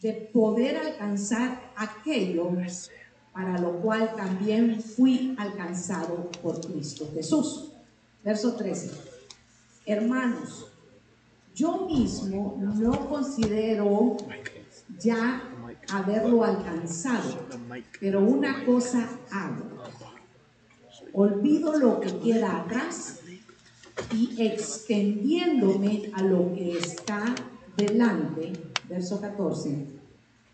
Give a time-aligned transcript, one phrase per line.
[0.00, 2.50] de poder alcanzar aquello
[3.32, 7.72] para lo cual también fui alcanzado por Cristo Jesús.
[8.24, 8.90] Verso 13.
[9.84, 10.68] Hermanos,
[11.54, 14.16] yo mismo no considero
[14.98, 15.42] ya
[15.90, 17.46] haberlo alcanzado,
[18.00, 19.64] pero una cosa hago.
[21.12, 23.20] Olvido lo que queda atrás
[24.12, 27.34] y extendiéndome a lo que está
[27.76, 28.52] delante,
[28.88, 29.86] verso 14,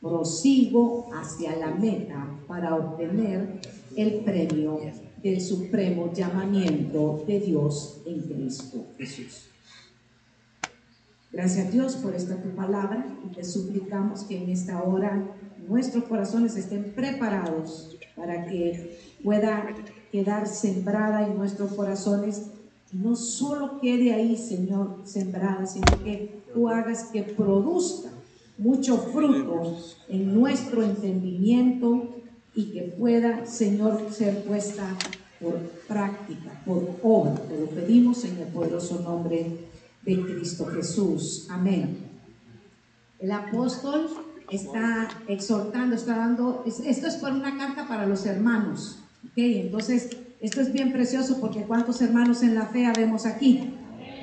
[0.00, 3.60] prosigo hacia la meta para obtener
[3.96, 4.80] el premio
[5.22, 9.48] del supremo llamamiento de Dios en Cristo Jesús.
[11.30, 15.22] Gracias Dios por esta tu palabra y te suplicamos que en esta hora
[15.68, 19.74] nuestros corazones estén preparados para que pueda
[20.10, 22.50] quedar sembrada en nuestros corazones
[22.92, 28.11] y no solo quede ahí, Señor, sembrada, sino que tú hagas que produzca
[28.62, 29.76] mucho fruto
[30.08, 32.16] en nuestro entendimiento
[32.54, 34.96] y que pueda, Señor, ser puesta
[35.40, 37.34] por práctica, por obra.
[37.34, 39.58] Te lo pedimos en el poderoso nombre
[40.02, 41.46] de Cristo Jesús.
[41.50, 41.98] Amén.
[43.18, 44.08] El apóstol
[44.50, 48.98] está exhortando, está dando, esto es por una carta para los hermanos.
[49.24, 49.32] ¿ok?
[49.36, 50.10] Entonces,
[50.40, 53.74] esto es bien precioso porque cuántos hermanos en la fe habemos aquí.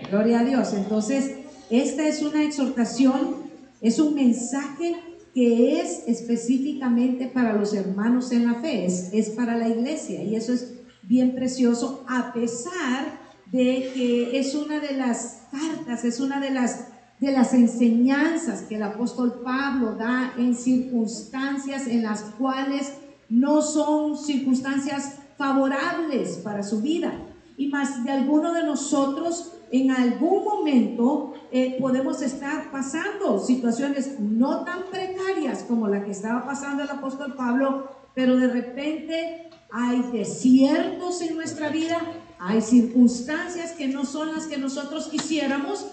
[0.09, 0.73] Gloria a Dios.
[0.73, 1.35] Entonces,
[1.69, 3.38] esta es una exhortación,
[3.81, 4.95] es un mensaje
[5.33, 10.53] que es específicamente para los hermanos en la fe, es, para la iglesia y eso
[10.53, 13.19] es bien precioso a pesar
[13.51, 16.87] de que es una de las cartas, es una de las,
[17.19, 22.93] de las enseñanzas que el apóstol Pablo da en circunstancias en las cuales
[23.29, 27.13] no son circunstancias favorables para su vida.
[27.57, 34.63] Y más de alguno de nosotros en algún momento eh, podemos estar pasando situaciones no
[34.63, 41.21] tan precarias como la que estaba pasando el apóstol Pablo, pero de repente hay desiertos
[41.21, 41.99] en nuestra vida,
[42.39, 45.87] hay circunstancias que no son las que nosotros quisiéramos,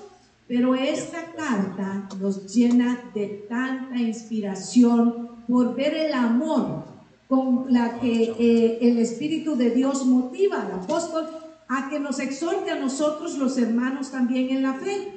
[0.49, 6.85] pero esta carta nos llena de tanta inspiración por ver el amor
[7.29, 11.27] con la que eh, el Espíritu de Dios motiva al apóstol
[11.69, 15.13] a que nos exhorte a nosotros los hermanos también en la fe.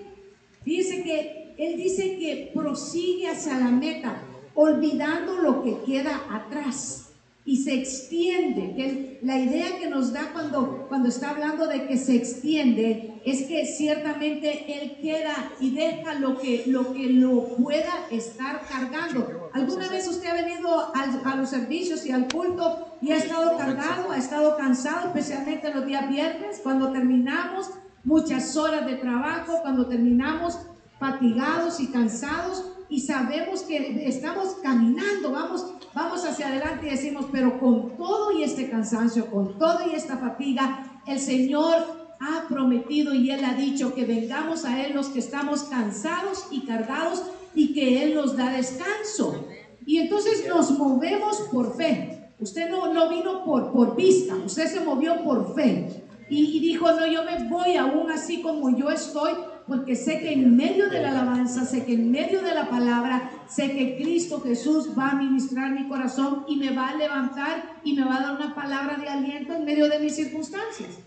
[0.66, 4.22] Dice que él dice que prosigue hacia la meta,
[4.56, 7.09] olvidando lo que queda atrás
[7.50, 8.76] y se extiende.
[8.76, 13.48] Que la idea que nos da cuando, cuando está hablando de que se extiende es
[13.48, 19.50] que ciertamente Él queda y deja lo que lo, que lo pueda estar cargando.
[19.52, 24.12] ¿Alguna vez usted ha venido a los servicios y al culto y ha estado cargado,
[24.12, 27.72] ha estado cansado, especialmente los días viernes, cuando terminamos
[28.04, 30.59] muchas horas de trabajo, cuando terminamos
[31.00, 37.60] fatigados y cansados y sabemos que estamos caminando, vamos vamos hacia adelante y decimos, pero
[37.60, 43.32] con todo y este cansancio, con todo y esta fatiga, el Señor ha prometido y
[43.32, 47.24] Él ha dicho que vengamos a Él los que estamos cansados y cargados
[47.56, 49.46] y que Él nos da descanso.
[49.86, 52.34] Y entonces nos movemos por fe.
[52.40, 56.06] Usted no, no vino por, vista, usted se movió por fe.
[56.30, 59.34] Y, y dijo, no, yo me voy aún así como yo estoy,
[59.69, 63.31] porque sé que en medio de la alabanza, sé que en medio de la palabra,
[63.47, 67.94] sé que Cristo Jesús va a ministrar mi corazón y me va a levantar y
[67.94, 70.97] me va a dar una palabra de aliento en medio de mis circunstancias.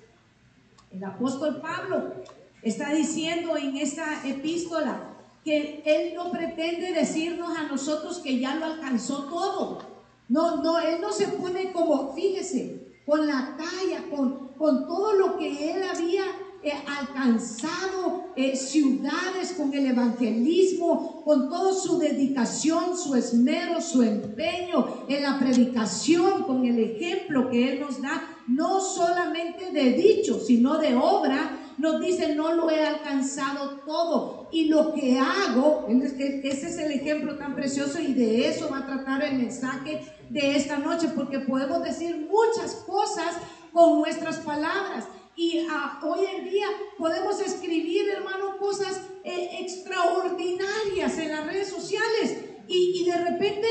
[0.92, 2.14] El apóstol Pablo
[2.62, 5.08] está diciendo en esta epístola
[5.44, 9.80] que él no pretende decirnos a nosotros que ya lo alcanzó todo.
[10.28, 15.36] No, no, él no se pone como, fíjese, con la talla, con, con todo lo
[15.36, 16.22] que él había
[16.70, 25.22] alcanzado eh, ciudades con el evangelismo, con toda su dedicación, su esmero, su empeño en
[25.22, 30.94] la predicación, con el ejemplo que Él nos da, no solamente de dicho, sino de
[30.94, 34.48] obra, nos dice, no lo he alcanzado todo.
[34.52, 38.86] Y lo que hago, ese es el ejemplo tan precioso y de eso va a
[38.86, 40.00] tratar el mensaje
[40.30, 43.36] de esta noche, porque podemos decir muchas cosas
[43.72, 45.06] con nuestras palabras.
[45.36, 46.66] Y ah, hoy en día
[46.98, 52.38] podemos escribir, hermano, cosas eh, extraordinarias en las redes sociales
[52.68, 53.66] y, de repente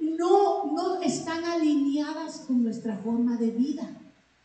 [0.00, 4.00] no, no están alineadas con nuestra forma de vida.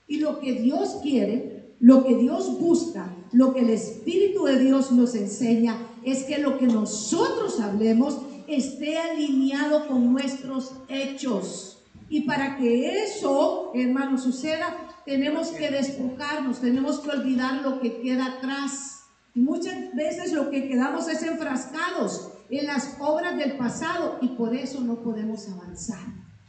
[0.08, 4.92] Y lo que Dios quiere, lo que Dios busca, lo que el Espíritu de Dios
[4.92, 8.18] nos enseña es que lo que nosotros hablemos
[8.48, 11.80] esté alineado con nuestros hechos.
[12.10, 18.26] Y para que eso, hermano, suceda, tenemos que despojarnos, tenemos que olvidar lo que queda
[18.26, 19.06] atrás.
[19.34, 24.54] Y muchas veces lo que quedamos es enfrascados en las obras del pasado y por
[24.54, 26.06] eso no podemos avanzar.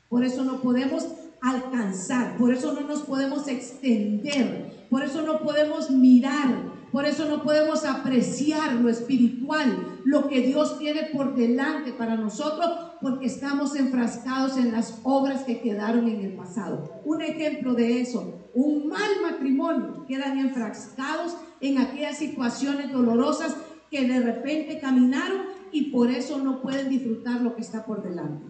[0.08, 1.06] Por eso no podemos
[1.40, 6.56] alcanzar, por eso no nos podemos extender, por eso no podemos mirar,
[6.92, 12.70] por eso no podemos apreciar lo espiritual, lo que Dios tiene por delante para nosotros,
[13.00, 17.00] porque estamos enfrascados en las obras que quedaron en el pasado.
[17.04, 23.56] Un ejemplo de eso, un mal matrimonio, quedan enfrascados en aquellas situaciones dolorosas
[23.90, 25.42] que de repente caminaron
[25.72, 28.44] y por eso no pueden disfrutar lo que está por delante.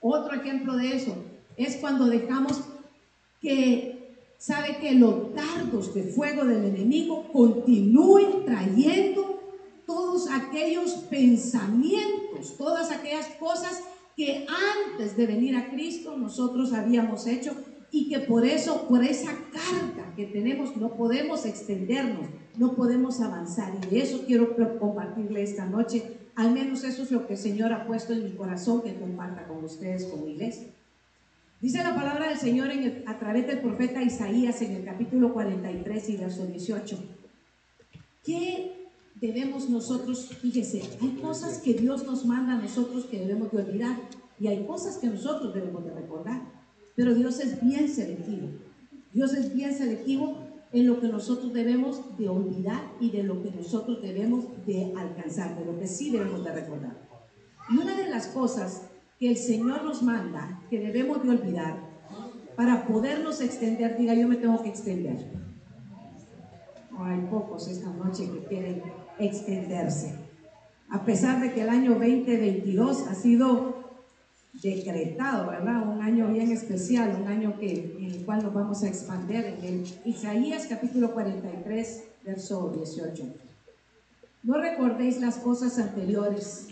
[0.00, 1.16] Otro ejemplo de eso
[1.56, 2.62] es cuando dejamos
[3.40, 3.97] que,
[4.38, 9.40] sabe que los dardos de fuego del enemigo continúen trayendo
[9.84, 13.82] todos aquellos pensamientos, todas aquellas cosas
[14.16, 17.56] que antes de venir a Cristo nosotros habíamos hecho
[17.90, 22.26] y que por eso, por esa carga que tenemos, no podemos extendernos,
[22.56, 23.72] no podemos avanzar.
[23.90, 26.02] Y eso quiero compartirle esta noche.
[26.34, 29.48] Al menos eso es lo que el Señor ha puesto en mi corazón que comparta
[29.48, 30.68] con ustedes como iglesia.
[31.60, 32.70] Dice la palabra del Señor
[33.06, 36.98] a través del profeta Isaías en el capítulo 43 y verso 18.
[38.24, 38.78] ¿Qué
[39.20, 43.96] debemos nosotros, fíjese, hay cosas que Dios nos manda a nosotros que debemos de olvidar
[44.38, 46.42] y hay cosas que nosotros debemos de recordar.
[46.94, 48.48] Pero Dios es bien selectivo.
[49.12, 50.38] Dios es bien selectivo
[50.72, 55.58] en lo que nosotros debemos de olvidar y de lo que nosotros debemos de alcanzar,
[55.58, 57.08] de lo que sí debemos de recordar.
[57.70, 58.87] Y una de las cosas
[59.18, 61.76] que el Señor nos manda, que debemos de olvidar,
[62.56, 65.26] para podernos extender, diga yo me tengo que extender.
[66.98, 68.82] hay pocos esta noche que quieren
[69.18, 70.14] extenderse.
[70.90, 73.78] A pesar de que el año 2022 ha sido
[74.62, 75.88] decretado, ¿verdad?
[75.88, 79.64] Un año bien especial, un año que, en el cual nos vamos a expandir en
[79.64, 83.24] el Isaías capítulo 43, verso 18.
[84.42, 86.68] No recordéis las cosas anteriores,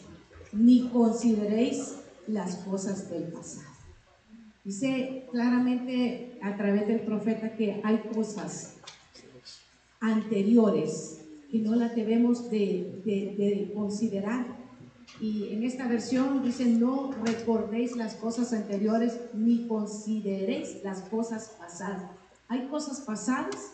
[0.52, 1.95] ni consideréis
[2.26, 3.66] las cosas del pasado.
[4.64, 8.76] Dice claramente a través del profeta que hay cosas
[10.00, 11.20] anteriores
[11.50, 14.66] que no las debemos de, de considerar
[15.20, 22.10] y en esta versión dice, no recordéis las cosas anteriores ni consideréis las cosas pasadas.
[22.48, 23.72] Hay cosas pasadas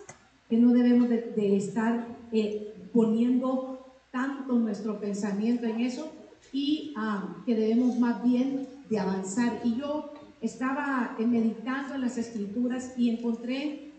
[0.48, 6.12] que no debemos de, estar eh, poniendo tanto nuestro pensamiento en eso
[6.52, 9.60] y ah, que debemos más bien de avanzar.
[9.64, 13.92] Y yo estaba eh, meditando en las escrituras y encontré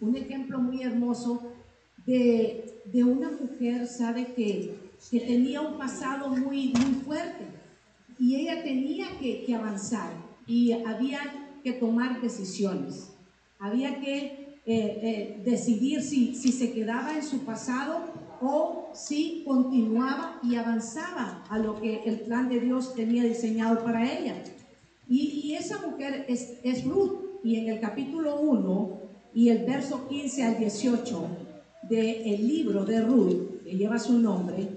[0.00, 1.52] un ejemplo muy hermoso
[2.06, 7.44] de, de una mujer, sabe que que tenía un pasado muy, muy fuerte
[8.18, 10.12] y ella tenía que, avanzar
[10.46, 11.20] y había
[11.64, 13.12] que tomar decisiones.
[13.58, 18.04] Había que eh, eh, decidir si, si se quedaba en su pasado
[18.40, 24.10] o si continuaba y avanzaba a lo que el plan de Dios tenía diseñado para
[24.10, 24.42] ella.
[25.08, 29.00] Y, esa mujer es, Ruth, y en el capítulo 1
[29.34, 31.28] y el verso 15 al 18
[31.82, 34.68] del libro de Ruth, que lleva su nombre,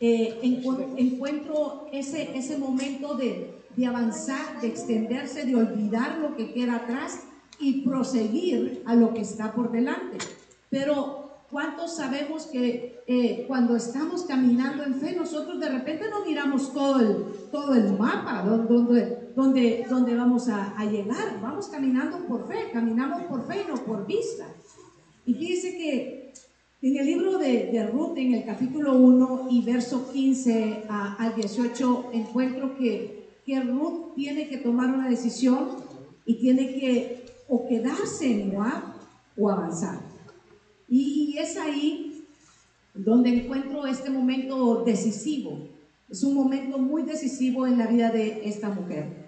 [0.00, 6.76] eh, encuentro ese, ese momento de, de avanzar, de extenderse, de olvidar lo que queda
[6.76, 7.20] atrás
[7.60, 10.18] y proseguir a lo que está por delante.
[10.70, 11.23] Pero
[11.54, 16.98] ¿cuántos sabemos que eh, cuando estamos caminando en fe, nosotros de repente no miramos todo
[16.98, 21.40] el, todo el mapa donde, donde, donde vamos a, llegar?
[21.40, 24.48] Vamos caminando por fe, caminamos por fe, no por vista.
[25.26, 26.32] Y fíjese que
[26.82, 32.76] en el libro de, Ruth, en el capítulo 1 y verso 15 al 18, encuentro
[32.76, 35.68] que, que Ruth tiene que tomar una decisión
[36.26, 38.82] y tiene que o quedarse en Moab
[39.38, 40.13] o avanzar.
[40.88, 42.24] Y, es ahí
[42.94, 45.68] donde encuentro este momento decisivo.
[46.08, 49.24] Es un momento muy decisivo en la vida de esta mujer.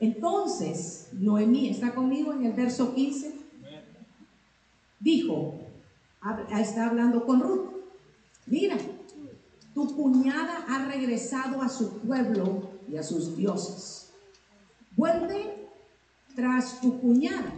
[0.00, 3.32] Entonces, Noemí está conmigo en el verso 15.
[4.98, 5.54] Dijo,
[6.58, 7.70] está hablando con Ruth.
[8.46, 8.76] Mira,
[9.74, 14.12] tu cuñada ha regresado a su pueblo y a sus dioses.
[14.96, 15.68] Vuelve
[16.34, 17.52] tras tu cuñada.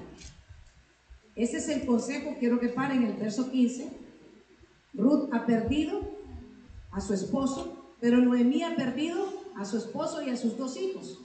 [1.37, 3.93] Ese es el consejo, quiero que paren el verso 15.
[4.95, 6.01] Ruth ha perdido
[6.91, 11.21] a su esposo, pero Noemí ha perdido a su esposo y a sus dos hijos.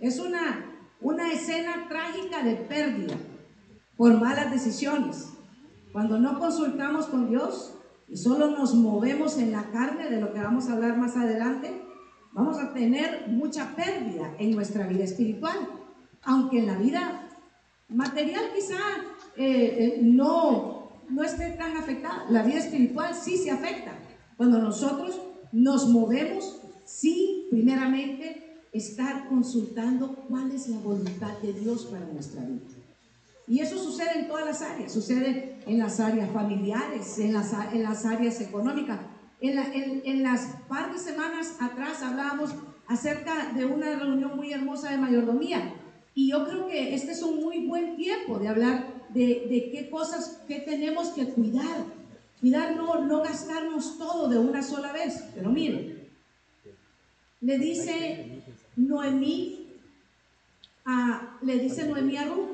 [0.00, 0.66] Es una,
[1.00, 3.16] una escena trágica de pérdida
[3.96, 5.28] por malas decisiones.
[5.92, 7.74] Cuando no consultamos con Dios
[8.08, 11.80] y solo nos movemos en la carne, de lo que vamos a hablar más adelante,
[12.32, 15.56] vamos a tener mucha pérdida en nuestra vida espiritual.
[16.22, 17.27] Aunque en la vida
[17.88, 18.78] material quizá
[19.36, 23.92] eh, eh, no, no esté tan afectada, la vida espiritual sí se afecta.
[24.36, 25.20] Cuando nosotros
[25.52, 32.60] nos movemos sin, primeramente, estar consultando cuál es la voluntad de Dios para nuestra vida.
[33.46, 37.82] Y eso sucede en todas las áreas, sucede en las áreas familiares, en las, en
[37.82, 39.00] las áreas económicas.
[39.40, 42.50] En, en, las par de semanas atrás hablábamos
[42.88, 45.74] acerca de una reunión muy hermosa de mayordomía.
[46.18, 49.88] Y yo creo que este es un muy buen tiempo de hablar de, de qué
[49.88, 51.84] cosas que tenemos que cuidar.
[52.40, 55.26] Cuidar no, no gastarnos todo de una sola vez.
[55.32, 56.08] Pero miren,
[57.40, 58.42] le dice
[58.74, 59.68] Noemí
[60.84, 62.50] a, le dice Noemí a Ruth,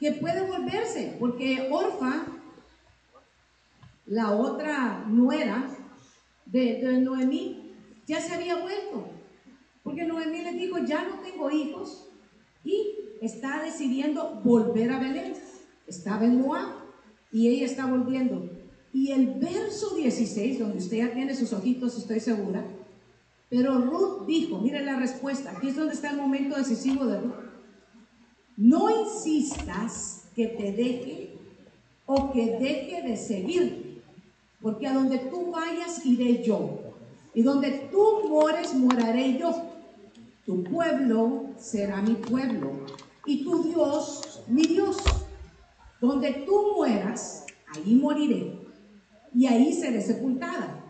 [0.00, 2.24] que puede volverse, porque Orfa,
[4.06, 5.68] la otra nuera
[6.46, 7.74] de, Noemí,
[8.06, 9.10] ya se había vuelto.
[9.84, 12.05] Porque Noemí le dijo, ya no tengo hijos
[12.66, 15.34] y está decidiendo volver a Belén.
[15.86, 16.72] Estaba en Moab
[17.32, 18.50] y ella está volviendo.
[18.92, 22.64] Y el verso 16, donde usted ya tiene sus ojitos, estoy segura,
[23.48, 27.34] pero Ruth dijo, mire la respuesta, aquí es donde está el momento decisivo de Ruth.
[28.56, 31.34] No insistas que te deje
[32.06, 34.02] o que deje de seguir,
[34.60, 36.80] porque a donde tú vayas iré yo,
[37.34, 39.54] y donde tú mores moraré yo.
[40.46, 42.72] Tu pueblo será mi pueblo,
[43.24, 44.96] y tu Dios mi Dios.
[46.00, 48.58] Donde tú mueras, ahí moriré,
[49.34, 50.82] y ahí seré sepultada.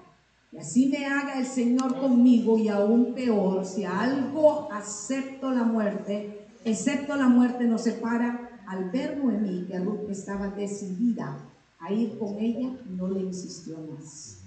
[0.53, 6.47] Y así me haga el Señor conmigo, y aún peor, si algo acepto la muerte,
[6.65, 11.39] excepto la muerte nos separa, al ver Noemí que Ruth estaba decidida
[11.79, 14.39] a ir con ella, no le insistió más.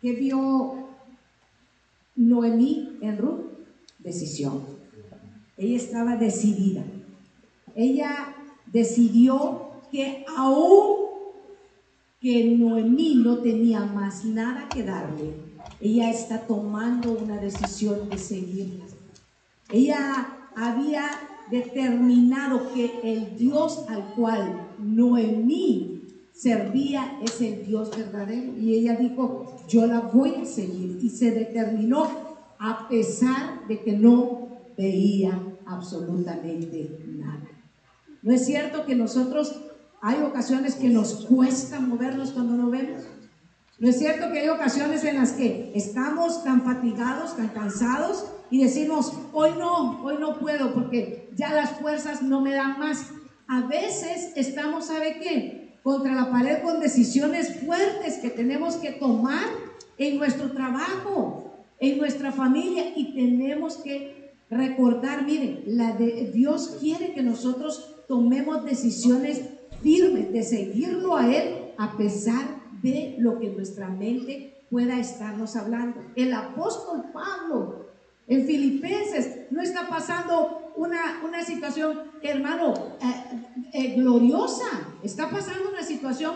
[0.00, 0.88] ¿Qué vio
[2.16, 3.40] Noemí en Ruth?
[3.98, 4.79] Decisión.
[5.60, 6.82] Ella estaba decidida.
[7.76, 8.34] Ella
[8.72, 10.96] decidió que aún
[12.18, 15.34] que Noemí no tenía más nada que darle,
[15.78, 18.84] ella está tomando una decisión de seguirla.
[19.70, 21.04] Ella había
[21.50, 26.02] determinado que el Dios al cual Noemí
[26.32, 28.56] servía es el Dios verdadero.
[28.58, 30.98] Y ella dijo, yo la voy a seguir.
[31.02, 32.08] Y se determinó
[32.58, 37.48] a pesar de que no veía absolutamente nada.
[38.22, 39.62] ¿No es cierto que nosotros
[40.02, 43.04] hay ocasiones que nos cuesta movernos cuando no vemos?
[43.78, 48.62] ¿No es cierto que hay ocasiones en las que estamos tan fatigados, tan cansados y
[48.62, 53.06] decimos, hoy no, hoy no puedo porque ya las fuerzas no me dan más?
[53.48, 55.78] A veces estamos, ¿sabe qué?
[55.82, 59.48] Contra la pared con decisiones fuertes que tenemos que tomar
[59.96, 64.19] en nuestro trabajo, en nuestra familia y tenemos que
[64.50, 69.42] recordar, miren, la de Dios quiere que nosotros tomemos decisiones
[69.82, 76.00] firmes de seguirlo a Él a pesar de lo que nuestra mente pueda estarnos hablando.
[76.16, 77.86] El apóstol Pablo
[78.26, 84.64] en Filipenses no está pasando una, una situación, hermano, eh, eh, gloriosa.
[85.02, 86.34] Está pasando una situación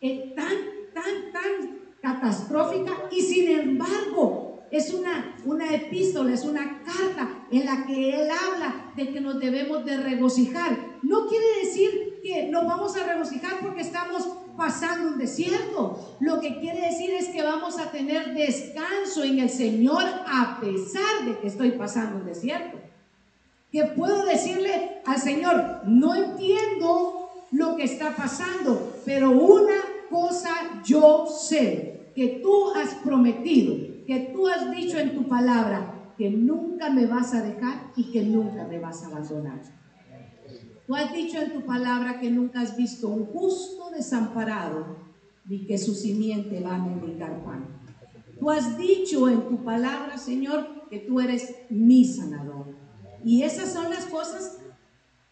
[0.00, 0.54] eh, tan,
[0.94, 7.86] tan, tan catastrófica y sin embargo es una, una epístola, es una carta en la
[7.86, 10.76] que él habla de que nos debemos de regocijar.
[11.02, 16.16] No quiere decir que nos vamos a regocijar porque estamos pasando un desierto.
[16.20, 21.24] Lo que quiere decir es que vamos a tener descanso en el Señor a pesar
[21.24, 22.78] de que estoy pasando un desierto.
[23.70, 29.76] Que puedo decirle al Señor, no entiendo lo que está pasando, pero una
[30.10, 36.30] cosa yo sé, que tú has prometido, que tú has dicho en tu palabra, que
[36.30, 39.60] nunca me vas a dejar y que nunca me vas a abandonar.
[40.86, 44.96] Tú has dicho en tu palabra que nunca has visto un justo desamparado,
[45.44, 47.66] ni que su simiente va a mendigar pan.
[48.38, 52.66] Tú has dicho en tu palabra, Señor, que tú eres mi sanador.
[53.24, 54.58] Y esas son las cosas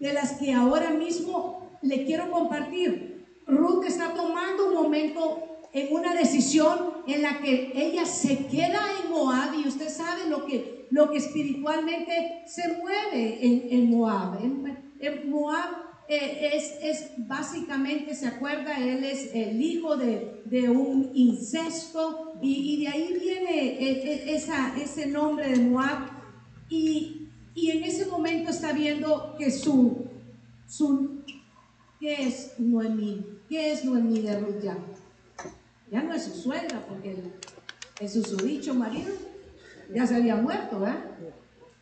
[0.01, 3.25] de las que ahora mismo le quiero compartir.
[3.47, 9.11] Ruth está tomando un momento en una decisión en la que ella se queda en
[9.11, 14.39] Moab y usted sabe lo que, lo que espiritualmente se mueve en, en Moab.
[15.27, 18.79] Moab eh, es, es, básicamente, ¿se acuerda?
[18.79, 24.77] Él es el hijo de, de un incesto y, de ahí viene eh, eh, esa,
[24.79, 26.09] ese nombre de Moab.
[26.69, 30.07] Y, y, en ese momento está viendo que su,
[30.69, 31.23] su
[31.99, 33.25] ¿qué es Noemí?
[33.49, 34.63] ¿Qué es Noemí de Ruth?
[35.91, 37.17] Ya no es su suegra, porque
[38.01, 39.13] es su dicho marido
[39.93, 41.05] ya se había muerto, ¿verdad?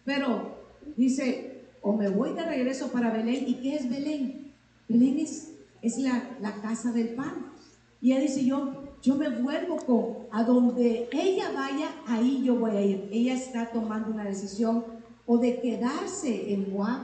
[0.04, 0.56] Pero
[0.96, 3.44] dice, o me voy de regreso para Belén.
[3.46, 4.52] ¿Y qué es Belén?
[4.88, 7.52] Belén es, la, casa del pan.
[8.00, 12.70] Y ella dice, yo yo me vuelvo con a donde ella vaya, ahí yo voy
[12.70, 13.08] a ir.
[13.10, 14.84] Ella está tomando una decisión
[15.26, 17.00] o de quedarse en Moab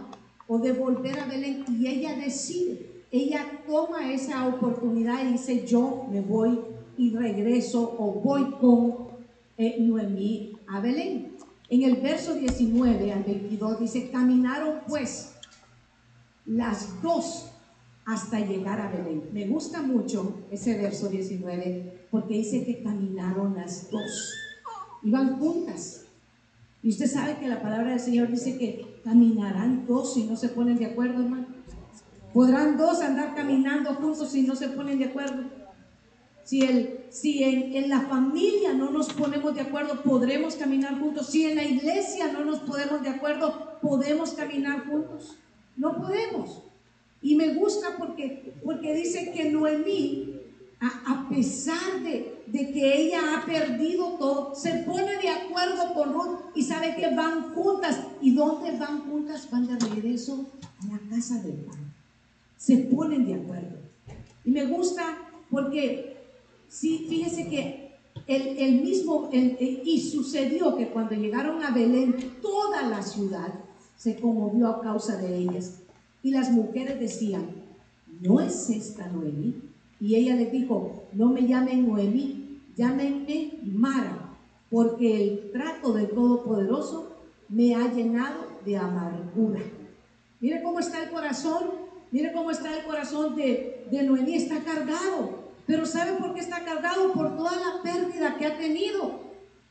[0.46, 3.02] o de volver a Belén y ella decide.
[3.10, 6.60] Ella toma esa oportunidad y dice, yo me voy
[6.98, 9.08] y regreso o voy con
[9.56, 11.36] eh, Noemí a Belén.
[11.70, 15.34] En el verso 19 al 22 dice, caminaron pues
[16.44, 17.50] las dos
[18.04, 19.30] hasta llegar a Belén.
[19.32, 24.34] Me gusta mucho ese verso 19 porque dice que caminaron las dos.
[25.02, 26.06] Iban juntas.
[26.82, 30.48] Y usted sabe que la palabra del Señor dice que caminarán dos si no se
[30.48, 31.46] ponen de acuerdo, hermano.
[32.32, 35.57] Podrán dos andar caminando juntos si no se ponen de acuerdo.
[36.48, 41.26] Si, el, si en, en, la familia no nos ponemos de acuerdo, podremos caminar juntos.
[41.26, 45.36] Si en la iglesia no nos ponemos de acuerdo, podemos caminar juntos.
[45.76, 46.62] No podemos.
[47.20, 50.40] Y me gusta porque, porque dice que Noemí,
[50.80, 56.38] a, pesar de, de, que ella ha perdido todo, se pone de acuerdo con Ruth
[56.54, 58.00] y sabe que van juntas.
[58.22, 59.50] ¿Y dónde van juntas?
[59.50, 60.46] Van de regreso
[60.80, 61.92] a la casa del pan.
[62.56, 63.76] Se ponen de acuerdo.
[64.46, 65.18] Y me gusta
[65.50, 66.17] porque,
[66.68, 67.88] sí, fíjese que
[68.26, 73.54] el, el mismo, y sucedió que cuando llegaron a Belén, toda la ciudad
[73.96, 75.80] se conmovió a causa de ellas
[76.22, 77.46] y las mujeres decían,
[78.20, 79.54] ¿no es esta Noemí?
[80.00, 84.36] Y ella les dijo, no me llamen Noemí, llámenme Mara,
[84.70, 87.16] porque el trato del Todopoderoso
[87.48, 89.60] me ha llenado de amargura.
[90.40, 91.70] Mire cómo está el corazón,
[92.12, 95.37] mire cómo está el corazón de, de Noemí, está cargado.
[95.68, 97.12] Pero ¿sabe por qué está cargado?
[97.12, 99.20] Por toda la pérdida que ha tenido.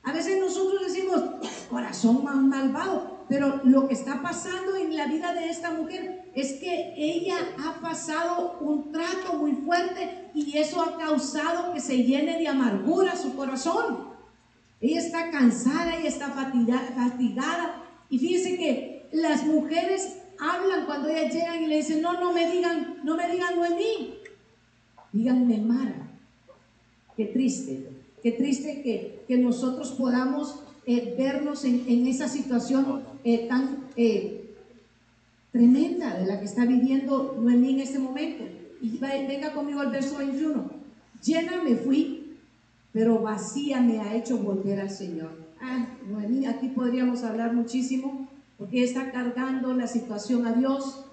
[0.04, 1.24] A veces nosotros decimos,
[1.72, 6.54] corazón más malvado, pero lo que está pasando en la vida de esta mujer es
[6.60, 12.38] que ella ha pasado un trato muy fuerte y eso ha causado que se llene
[12.38, 14.14] de amargura su corazón.
[14.80, 17.84] Ella está cansada, ella está fatigada.
[18.12, 22.52] Y fíjese que las mujeres hablan cuando ellas llegan y le dicen, no, no me
[22.52, 24.14] digan, no me digan Noemí,
[25.18, 26.08] díganme Mara.
[27.16, 27.90] Qué triste,
[28.22, 34.54] qué triste que, que nosotros podamos eh, vernos en, esa situación eh, tan eh,
[35.52, 38.44] tremenda de la que está viviendo Noemí en este momento.
[38.80, 40.70] Y venga conmigo al verso 21.
[41.24, 42.38] Llena me fui,
[42.94, 45.32] pero vacía me ha hecho volver al Señor.
[45.60, 51.04] Ah, Noemí, aquí podríamos hablar muchísimo, porque está cargando la situación a Dios.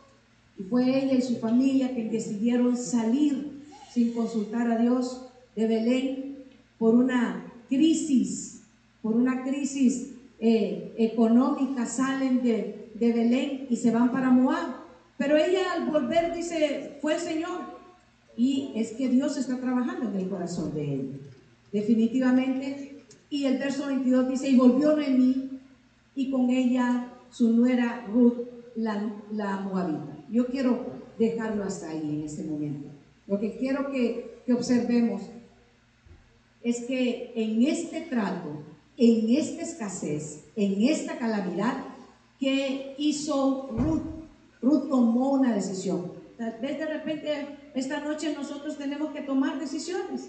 [0.59, 3.54] Y fue ella y su familia que decidieron salir
[3.95, 6.39] sin consultar a Dios de Belén
[6.79, 8.55] por una crisis
[9.05, 14.77] por una crisis eh, económica, salen de, de Belén y se van para Moab.
[15.19, 17.61] Pero ella al volver dice, fue el Señor.
[18.35, 21.19] Y es que Dios está trabajando en el corazón de ella.
[21.71, 23.05] Definitivamente.
[23.29, 25.51] Y el verso 22 dice, y volvió mí
[26.15, 28.39] y con ella su nuera Ruth,
[28.77, 30.17] la, la Moabita.
[30.31, 30.87] Yo quiero
[31.19, 32.89] dejarlo hasta ahí en este momento.
[33.27, 35.23] Lo que quiero que, que observemos
[36.63, 38.63] es que en este trato
[38.97, 41.85] en esta escasez, en esta calamidad,
[42.39, 44.03] que hizo Ruth?
[44.63, 46.13] Ruth tomó una decisión.
[46.39, 50.29] Tal vez de repente esta noche nosotros tenemos que tomar decisiones.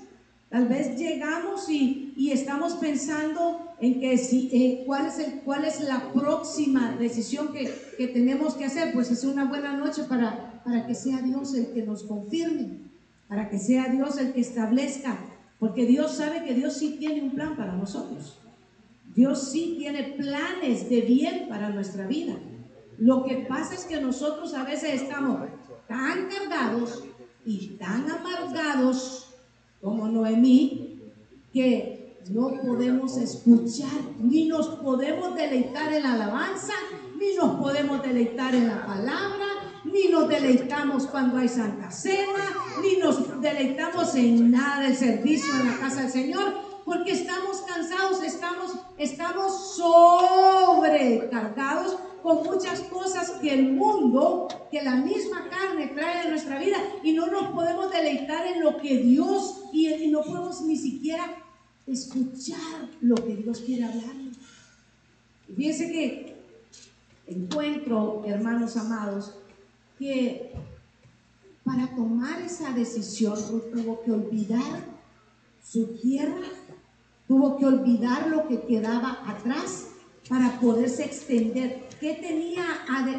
[0.49, 5.65] Tal vez llegamos y, y estamos pensando en que si, eh, cuál, es el, cuál
[5.65, 8.93] es la próxima decisión que, que, tenemos que hacer.
[8.93, 12.84] Pues es una buena noche para, para que sea Dios el que nos confirme,
[13.27, 15.17] para que sea Dios el que establezca,
[15.59, 18.39] porque Dios sabe que Dios sí tiene un plan para nosotros.
[19.15, 22.35] Dios sí tiene planes de bien para nuestra vida.
[22.97, 25.39] Lo que pasa es que nosotros a veces estamos
[25.87, 27.03] tan cargados
[27.45, 29.33] y tan amargados
[29.81, 30.99] como Noemí
[31.53, 36.73] que no podemos escuchar, ni nos podemos deleitar en la alabanza,
[37.19, 39.45] ni nos podemos deleitar en la palabra,
[39.85, 45.67] ni nos deleitamos cuando hay Santa Cena, ni nos deleitamos en nada del servicio en
[45.67, 53.71] la casa del Señor, porque estamos cansados, estamos, estamos sobrecargados con muchas cosas que el
[53.73, 58.63] mundo, que la misma carne trae a nuestra vida y no nos podemos deleitar en
[58.63, 61.43] lo que Dios y, y no podemos ni siquiera
[61.85, 64.15] escuchar lo que Dios quiere hablar.
[65.55, 66.35] Fíjense que
[67.27, 69.35] encuentro, hermanos amados,
[69.97, 70.51] que
[71.63, 74.85] para tomar esa decisión Ruth tuvo que olvidar
[75.63, 76.47] su tierra
[77.27, 79.87] Tuvo que olvidar lo que quedaba atrás
[80.29, 81.89] para poderse extender.
[81.99, 82.63] ¿Qué tenía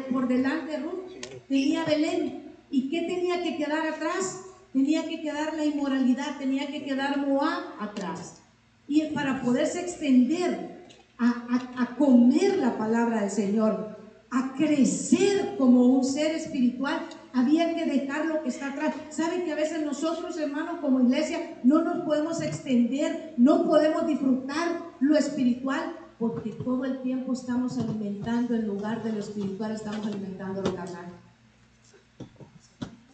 [0.09, 1.11] por delante Ruth?
[1.49, 2.55] Tenía Belén.
[2.71, 4.47] ¿Y qué tenía que quedar atrás?
[4.77, 8.41] tenía que quedar la inmoralidad, tenía que quedar Moab atrás.
[8.87, 10.85] Y para poderse extender
[11.17, 13.97] a, comer la palabra del Señor,
[14.29, 18.95] a crecer como un ser espiritual, había que dejar lo que está atrás.
[19.09, 24.81] ¿Saben que a veces nosotros, hermanos, como iglesia, no nos podemos extender, no podemos disfrutar
[24.99, 25.93] lo espiritual?
[26.19, 31.05] Porque todo el tiempo estamos alimentando, en lugar de lo espiritual, estamos alimentando lo carnal.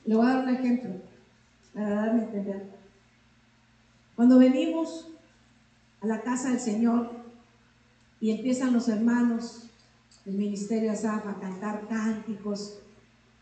[0.05, 0.91] Le voy a dar un ejemplo
[1.73, 2.69] para darme a entender.
[4.15, 5.09] Cuando venimos
[6.01, 7.11] a la casa del Señor
[8.19, 9.69] y empiezan los hermanos
[10.25, 12.79] del ministerio Asaf a cantar cánticos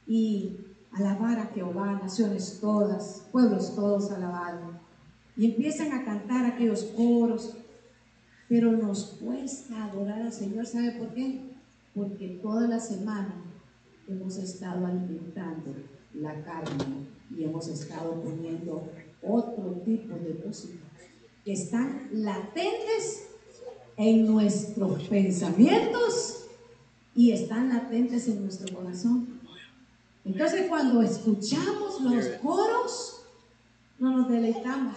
[0.08, 0.58] y
[0.92, 4.80] alabar a Jehová, naciones todas, pueblos todos alabando.
[5.38, 7.56] Y empiezan a cantar aquellos coros,
[8.50, 11.52] pero nos cuesta adorar al Señor, ¿sabe por qué?
[11.96, 13.34] Porque toda la semana
[14.08, 15.74] hemos estado alimentando
[16.14, 18.84] la carne y hemos estado poniendo
[19.22, 20.80] otro tipo de música
[21.46, 23.30] que están latentes
[23.96, 26.41] en nuestros pensamientos
[27.16, 29.42] y están latentes en nuestro corazón.
[30.24, 33.26] Entonces cuando escuchamos los coros,
[34.00, 34.96] no nos deleitamos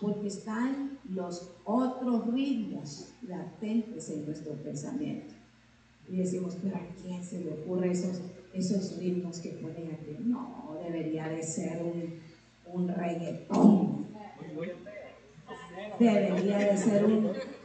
[0.00, 5.34] porque están los otros ritmos latentes en nuestro pensamiento.
[6.08, 8.20] Y decimos, pero ¿a quién se le ocurre esos,
[8.54, 10.16] esos ritmos que ponen aquí?
[10.20, 12.20] No, debería de ser un,
[12.72, 14.06] un reggaetón.
[15.98, 17.04] Debería de ser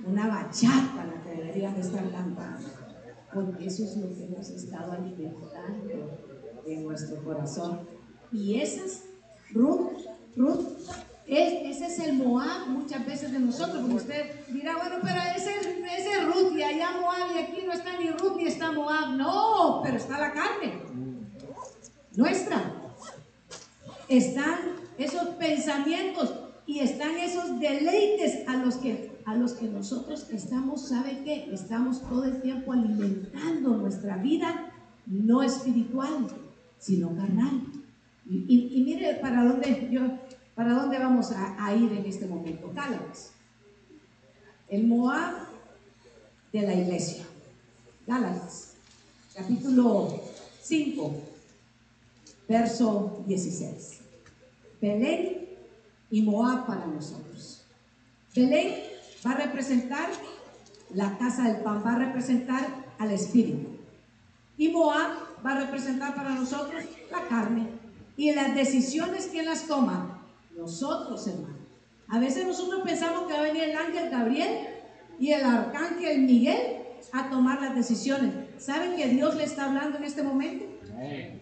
[0.06, 2.83] una bachata la que deberían de estar cantando.
[3.34, 6.18] Porque eso es lo que hemos estado alimentando
[6.66, 7.82] en nuestro corazón.
[8.32, 9.04] Y esas,
[9.54, 10.66] Ruth, Ruth,
[11.26, 16.12] ese es el Moab muchas veces de nosotros, porque usted dirá, bueno, pero ese, ese
[16.12, 19.16] es Ruth y allá Moab y aquí no está ni Ruth ni está Moab.
[19.16, 20.82] No, pero está la carne
[22.16, 22.74] nuestra.
[24.08, 24.60] Están
[24.98, 26.34] esos pensamientos
[26.66, 31.54] y están esos deleites a los que a los que nosotros estamos, ¿sabe qué?
[31.54, 34.72] Estamos todo el tiempo alimentando nuestra vida
[35.06, 36.28] no espiritual,
[36.78, 37.62] sino carnal.
[38.26, 40.02] Y, mire para dónde yo
[40.56, 42.72] ¿Para dónde vamos a, ir en este momento?
[42.74, 43.32] Gálatas.
[44.70, 45.48] El Moab
[46.52, 47.26] de la iglesia.
[48.06, 48.74] Gálatas,
[49.34, 50.22] capítulo
[50.62, 51.16] 5,
[52.48, 54.00] verso 16.
[54.80, 55.50] Belén
[56.12, 57.64] y Moab para nosotros.
[58.36, 58.93] Belén
[59.26, 60.10] va a representar
[60.94, 62.68] la casa del pan, va a representar
[63.00, 63.68] al espíritu.
[64.58, 65.12] Y Moab
[65.46, 67.68] va a representar para nosotros la carne.
[68.16, 70.22] Y las decisiones que las toma
[70.56, 71.58] nosotros, hermano.
[72.10, 74.68] A veces nosotros pensamos que va a venir el ángel Gabriel
[75.20, 78.32] y el arcángel Miguel a tomar las decisiones.
[78.60, 80.66] ¿Saben que Dios le está hablando en este momento?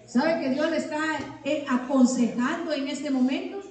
[0.06, 1.00] ¿Saben que Dios le está
[1.44, 3.62] eh, aconsejando en este momento?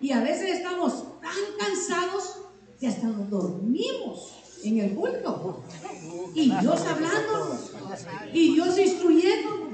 [0.00, 2.41] Y a veces estamos tan cansados
[2.82, 5.62] que hasta nos dormimos en el culto.
[6.34, 7.56] Y Dios hablando,
[8.32, 9.68] y Dios instruyendo.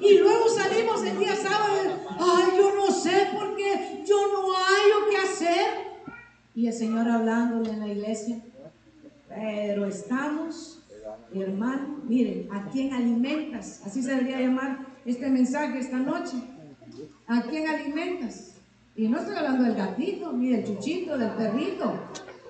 [0.00, 1.74] Y luego salimos el día sábado,
[2.08, 5.66] ay, yo no sé por qué, yo no hay qué hacer.
[6.54, 8.38] Y el Señor hablándole en la iglesia.
[9.28, 10.84] Pero estamos,
[11.34, 13.82] hermano, miren, ¿a quién alimentas?
[13.84, 16.36] Así se debería llamar este mensaje esta noche.
[17.26, 18.52] ¿A quién alimentas?
[18.94, 21.92] Y no estoy hablando del gatito, ni del chuchito, del perrito.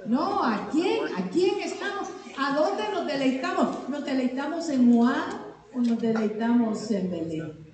[0.09, 1.07] No, ¿a quién?
[1.16, 2.09] ¿A quién estamos?
[2.38, 3.88] ¿A dónde nos deleitamos?
[3.88, 5.35] ¿Nos deleitamos en Moab
[5.75, 7.66] o nos deleitamos en Belén?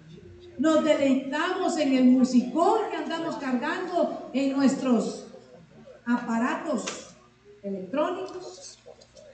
[0.59, 5.27] Nos deleitamos en el musicón que andamos cargando en nuestros
[6.07, 7.15] aparatos
[7.63, 8.79] electrónicos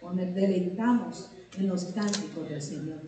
[0.00, 3.00] o nos deleitamos en los cánticos del Señor.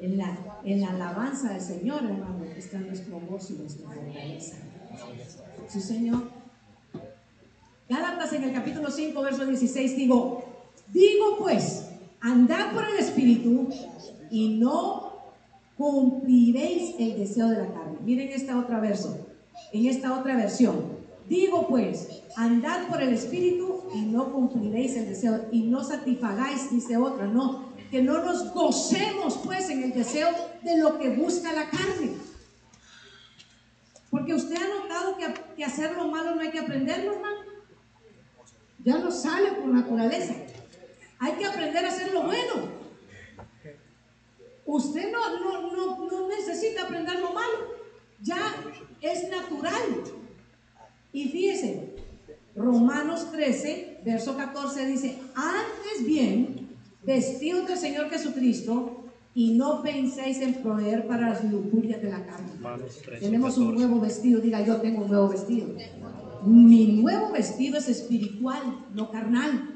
[0.00, 4.56] En la, en la alabanza del Señor, hermano, está nuestro gozo y nuestra fortaleza.
[5.68, 6.43] Sí, Señor.
[7.88, 10.42] Gálatas en el capítulo 5, verso 16, digo,
[10.88, 13.68] digo pues, andad por el Espíritu
[14.30, 15.12] y no
[15.76, 17.98] cumpliréis el deseo de la carne.
[18.02, 19.26] Miren esta otra verso,
[19.72, 21.04] en esta otra versión.
[21.28, 26.96] Digo pues, andad por el Espíritu y no cumpliréis el deseo, y no satisfagáis, dice
[26.96, 30.28] otra, no, que no nos gocemos pues en el deseo
[30.62, 32.12] de lo que busca la carne.
[34.10, 37.43] Porque usted ha notado que, que hacer lo malo no hay que aprenderlo, hermano.
[38.84, 40.34] Ya no sale por naturaleza.
[41.18, 42.84] Hay que aprender a hacer lo bueno.
[44.66, 47.74] Usted no, no, no, necesita aprender lo malo.
[48.20, 48.38] Ya
[49.00, 50.04] es natural.
[51.12, 51.94] Y fíjese,
[52.56, 60.54] Romanos 13, verso 14 dice, antes bien, vestidos del Señor Jesucristo y no penséis en
[60.54, 62.50] proveer para las lujurias de la carne.
[63.20, 65.68] Tenemos un nuevo vestido, diga yo tengo un nuevo vestido.
[66.46, 69.74] Mi nuevo vestido es espiritual, no carnal.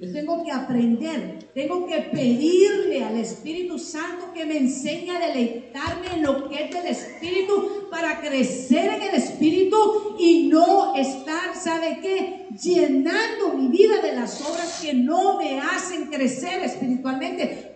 [0.00, 6.14] Yo tengo que aprender, tengo que pedirle al Espíritu Santo que me enseñe a deleitarme
[6.14, 12.00] en lo que es del Espíritu para crecer en el Espíritu y no estar, ¿sabe
[12.02, 12.48] qué?
[12.60, 17.70] Llenando mi vida de las obras que no me hacen crecer espiritualmente.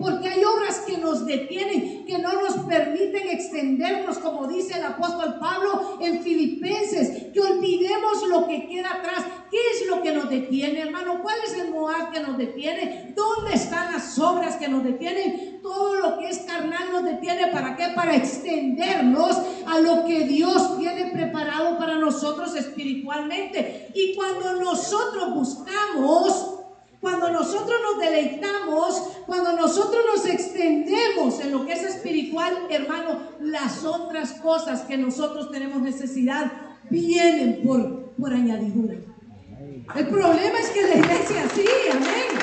[0.98, 7.40] Nos detienen, que no nos permiten extendernos, como dice el apóstol Pablo en Filipenses, que
[7.40, 9.24] olvidemos lo que queda atrás.
[9.50, 11.22] ¿Qué es lo que nos detiene, hermano?
[11.22, 13.14] ¿Cuál es el Moab que nos detiene?
[13.16, 15.60] ¿Dónde están las obras que nos detienen?
[15.62, 17.46] Todo lo que es carnal nos detiene.
[17.48, 17.88] ¿Para qué?
[17.94, 23.90] Para extendernos a lo que Dios tiene preparado para nosotros espiritualmente.
[23.94, 26.57] Y cuando nosotros buscamos
[27.00, 33.84] cuando nosotros nos deleitamos, cuando nosotros nos extendemos en lo que es espiritual, hermano, las
[33.84, 36.50] otras cosas que nosotros tenemos necesidad
[36.90, 38.94] vienen por, por añadidura.
[39.94, 42.38] El problema es que la iglesia sí, amén.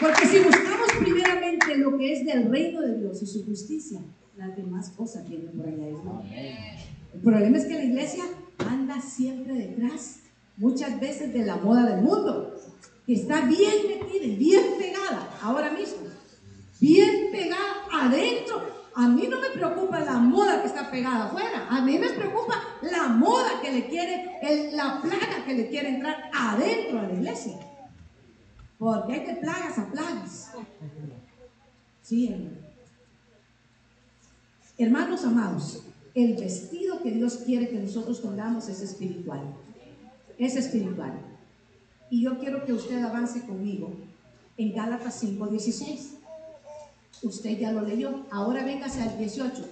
[0.00, 4.00] Porque si buscamos primeramente lo que es del reino de Dios y su justicia,
[4.36, 6.22] las demás cosas vienen por añadidura.
[7.14, 8.24] El problema es que la iglesia
[8.58, 10.21] anda siempre detrás,
[10.56, 12.54] muchas veces de la moda del mundo,
[13.06, 16.06] que está bien metida y bien pegada ahora mismo,
[16.80, 21.66] bien pegada adentro a mí no me preocupa la moda que está pegada afuera.
[21.70, 24.38] A mí me preocupa la moda que le quiere,
[24.72, 27.54] la plaga que le quiere entrar adentro de la iglesia.
[28.78, 30.52] Porque hay de plagas a plagas.
[32.02, 32.62] Sí, hermano.
[34.76, 35.84] Hermanos amados,
[36.14, 39.54] el vestido que Dios quiere que nosotros tengamos es espiritual.
[40.42, 41.12] Es espiritual.
[42.10, 43.92] Y yo quiero que usted avance conmigo
[44.56, 46.14] en Gálatas 5:16.
[47.22, 48.26] Usted ya lo leyó.
[48.28, 49.64] Ahora véngase al 18.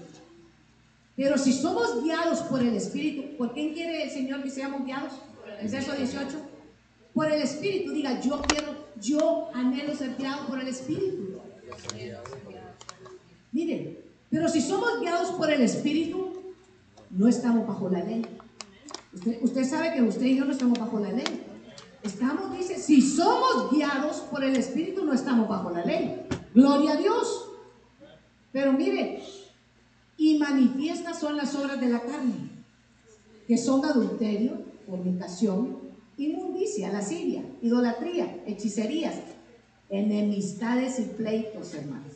[1.17, 5.15] Pero si somos guiados por el Espíritu, ¿por quién quiere el Señor que seamos guiados?
[5.61, 6.37] El verso 18.
[7.15, 7.91] Por el Espíritu.
[7.91, 8.69] Diga, yo quiero,
[9.01, 11.41] yo anhelo ser guiado por el Espíritu.
[13.51, 13.99] Miren,
[14.31, 16.55] pero si somos guiados por el Espíritu,
[17.11, 18.25] no estamos bajo la ley.
[19.13, 21.47] Usted, sabe que usted y yo no estamos bajo la ley.
[22.03, 26.27] Estamos, dice, si somos guiados por el Espíritu, no estamos bajo la ley.
[26.55, 27.51] Gloria a Dios.
[28.53, 29.23] Pero mire,
[30.17, 32.51] y manifiestas son las obras de la carne,
[33.47, 35.79] que son adulterio, fornicación,
[36.17, 39.17] inmundicia, lascivia, idolatría, hechicerías,
[39.89, 42.13] enemistades y pleitos, hermanos.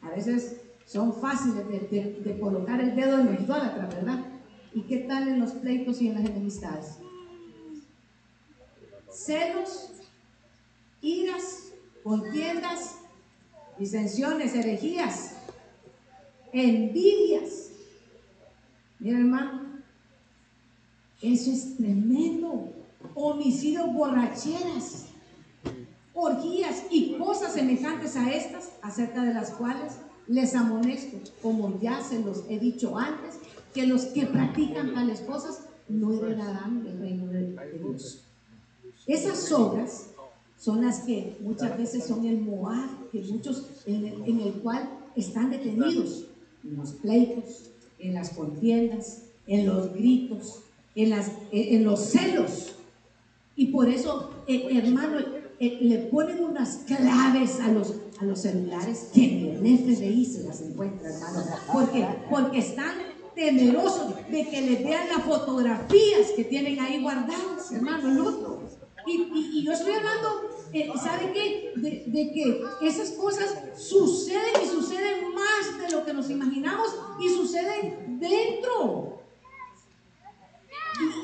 [0.00, 4.31] A veces son fáciles de, colocar el dedo en los idólatras, ¿verdad?
[4.74, 6.96] ¿Y qué tal en los pleitos y en las enemistades?
[9.10, 9.90] Celos,
[11.02, 12.96] iras, contiendas,
[13.78, 15.34] disensiones, herejías,
[16.52, 17.68] envidias.
[18.98, 19.82] Mira hermano,
[21.20, 22.72] eso es tremendo.
[23.14, 25.06] Homicidios, borracheras,
[26.14, 29.94] orgías y cosas semejantes a estas, acerca de las cuales
[30.28, 33.38] les amonesto, como ya se los he dicho antes,
[33.72, 38.22] que los que practican tales cosas no heredarán el reino de Dios.
[39.06, 40.10] Esas obras
[40.58, 46.26] son las que muchas veces son el Moab, que muchos en el, cual están detenidos,
[46.62, 50.60] en los pleitos, en las contiendas, en los gritos,
[50.94, 52.76] en, las, en los celos.
[53.56, 55.18] Y por eso, eh, hermano,
[55.58, 60.44] eh, le ponen unas claves a los, a los celulares que en el FBI se
[60.44, 61.44] las encuentra, hermano.
[61.72, 63.11] porque Porque están
[63.44, 68.62] temerosos de que le vean las fotografías que tienen ahí guardadas, hermano.
[69.04, 71.72] Y, y, yo estoy hablando, eh, ¿sabe qué?
[71.76, 76.88] De, que esas cosas suceden y suceden más de lo que nos imaginamos
[77.20, 79.18] y suceden dentro.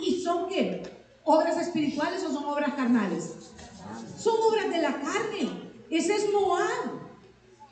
[0.03, 0.83] ¿Y, y son qué?
[1.23, 3.53] ¿Obras espirituales o son obras carnales?
[4.19, 5.71] Son obras de la carne.
[5.89, 6.99] Ese es Moab.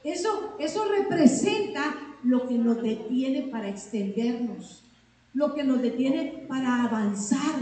[0.05, 4.83] Eso, eso representa lo que nos detiene para extendernos,
[5.33, 7.61] lo que nos detiene para avanzar.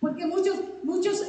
[0.00, 1.22] Porque muchos, muchos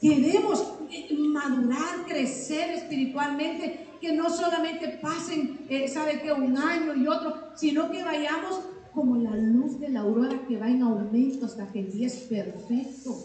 [0.00, 0.64] queremos
[1.10, 7.90] madurar, crecer espiritualmente, que no solamente pasen, eh, sabe que un año y otro, sino
[7.90, 8.60] que vayamos
[8.92, 12.18] como la luz de la aurora que va en aumento hasta que el día es
[12.20, 13.16] perfecto.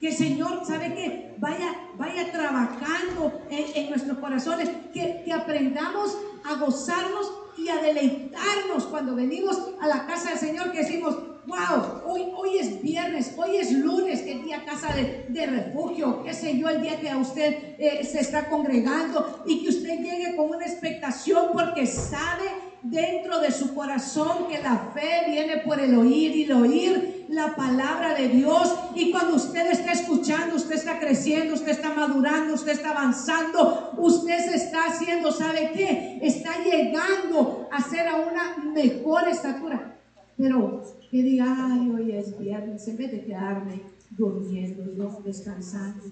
[0.00, 6.54] Que el Señor, ¿sabe que Vaya, vaya trabajando en, nuestros corazones, que, que aprendamos a
[6.54, 12.28] gozarnos y a deleitarnos cuando venimos a la casa del Señor, que decimos, wow, hoy,
[12.36, 16.82] hoy es viernes, hoy es lunes, que día casa de, refugio, qué sé yo, el
[16.82, 21.86] día que usted eh, se está congregando y que usted llegue con una expectación porque
[21.86, 27.26] sabe dentro de su corazón que la fe viene por el oír y el oír
[27.28, 28.74] la palabra de Dios.
[28.94, 34.38] Y cuando usted está escuchando, usted está creciendo, usted está madurando, usted está avanzando, usted
[34.38, 36.18] se está haciendo, ¿sabe qué?
[36.22, 39.96] Está llegando a ser a una mejor estatura.
[40.36, 46.04] Pero que diga, ay, hoy es viernes, en vez de quedarme durmiendo, yo descansando,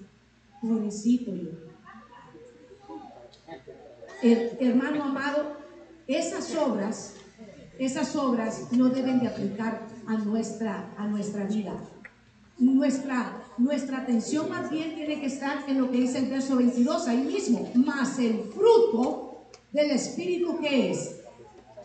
[0.61, 1.49] pobrecito yo.
[4.23, 5.60] El hermano amado,
[6.15, 7.13] esas obras,
[7.79, 11.73] esas obras no deben de aplicar a nuestra, a nuestra vida.
[12.57, 17.07] Nuestra, nuestra atención más bien tiene que estar en lo que dice el verso 22,
[17.07, 21.21] ahí mismo, más el fruto del Espíritu que es,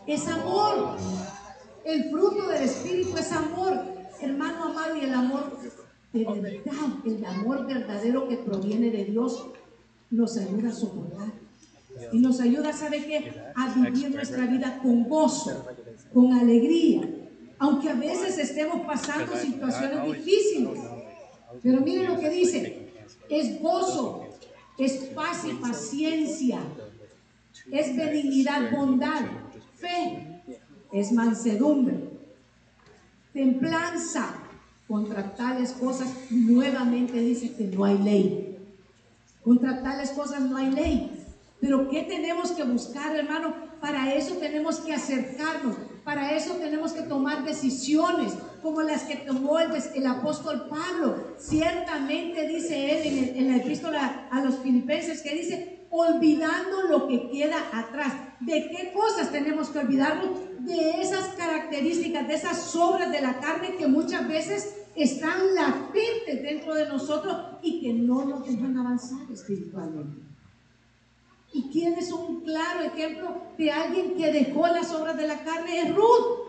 [0.05, 0.97] es amor.
[1.85, 3.81] El fruto del Espíritu es amor,
[4.21, 5.57] hermano amado, y el amor
[6.13, 6.73] de verdad,
[7.05, 9.47] el amor verdadero que proviene de Dios,
[10.09, 11.46] nos ayuda a soportar
[12.11, 13.33] y nos ayuda, ¿sabe qué?
[13.55, 15.65] A vivir nuestra vida con gozo,
[16.13, 17.09] con alegría,
[17.59, 20.79] aunque a veces estemos pasando situaciones difíciles.
[21.63, 22.89] Pero miren lo que dice,
[23.29, 24.27] es gozo,
[24.77, 26.59] es paz y paciencia,
[27.71, 29.25] es benignidad, bondad,
[29.75, 30.41] fe,
[30.91, 31.95] es mansedumbre,
[33.33, 34.43] templanza.
[34.87, 38.57] Contra tales cosas nuevamente dice que no hay ley.
[39.43, 41.16] Contra tales cosas no hay ley.
[41.59, 43.55] Pero ¿qué tenemos que buscar, hermano?
[43.81, 49.59] Para eso tenemos que acercarnos, para eso tenemos que tomar decisiones como las que tomó
[49.59, 51.35] el, apóstol Pablo.
[51.37, 57.57] Ciertamente dice él en, la epístola a los filipenses que dice, olvidando lo que queda
[57.71, 58.13] atrás.
[58.39, 60.29] ¿De qué cosas tenemos que olvidarnos?
[60.59, 66.73] De esas características, de esas obras de la carne que muchas veces están latentes dentro
[66.73, 70.26] de nosotros y que no nos dejan avanzar espiritualmente.
[71.53, 75.81] ¿Y quién es un claro ejemplo de alguien que dejó las obras de la carne?
[75.81, 76.47] Es Ruth.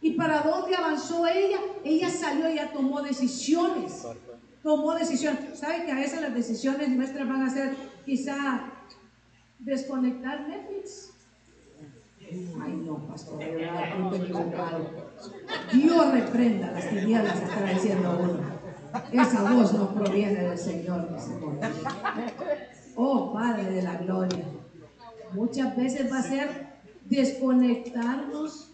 [0.00, 1.58] ¿Y para dónde avanzó ella?
[1.82, 4.06] Ella salió ya tomó decisiones.
[4.62, 5.58] Tomó decisiones.
[5.58, 8.70] ¿Sabe que a veces las decisiones nuestras van a ser quizá
[9.58, 11.10] desconectar Netflix?
[12.62, 13.38] Ay, no, pastor,
[15.72, 18.40] Dios reprenda las tinieblas, está diciendo uno.
[19.12, 21.08] Esa voz no proviene del Señor,
[22.96, 24.44] Oh Padre de la Gloria.
[25.32, 26.74] Muchas veces va a ser
[27.06, 28.70] desconectarnos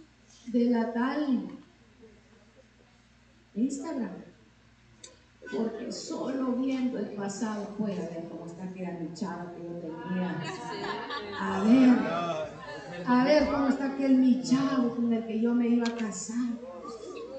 [0.47, 1.49] de la tal
[3.55, 4.11] Instagram.
[5.57, 10.41] Porque solo viendo el pasado puede ver cómo está aquella chava que yo tenía.
[11.41, 15.87] A ver, a ver cómo está aquel mi chavo con el que yo me iba
[15.87, 16.47] a casar.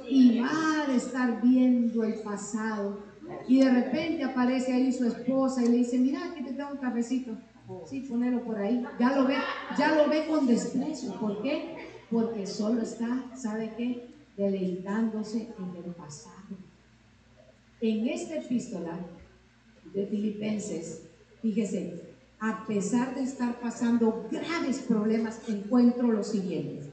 [0.09, 3.10] Y va a estar viendo el pasado
[3.47, 6.77] y de repente aparece ahí su esposa y le dice, mira, aquí te tengo un
[6.77, 7.37] cafecito.
[7.85, 8.83] Sí, ponelo por ahí.
[8.99, 9.35] Ya lo ve,
[9.77, 11.13] ya lo ve con desprecio.
[11.19, 11.75] ¿Por qué?
[12.09, 14.07] Porque solo está, ¿sabe qué?
[14.37, 16.57] Deleitándose en el pasado.
[17.79, 18.99] En esta epístola
[19.93, 21.03] de Filipenses,
[21.41, 22.01] fíjese,
[22.39, 26.91] a pesar de estar pasando graves problemas, encuentro lo siguiente.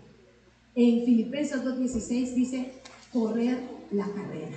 [0.74, 2.72] En Filipenses 2.16 dice,
[3.12, 3.58] correr
[3.90, 4.56] la carrera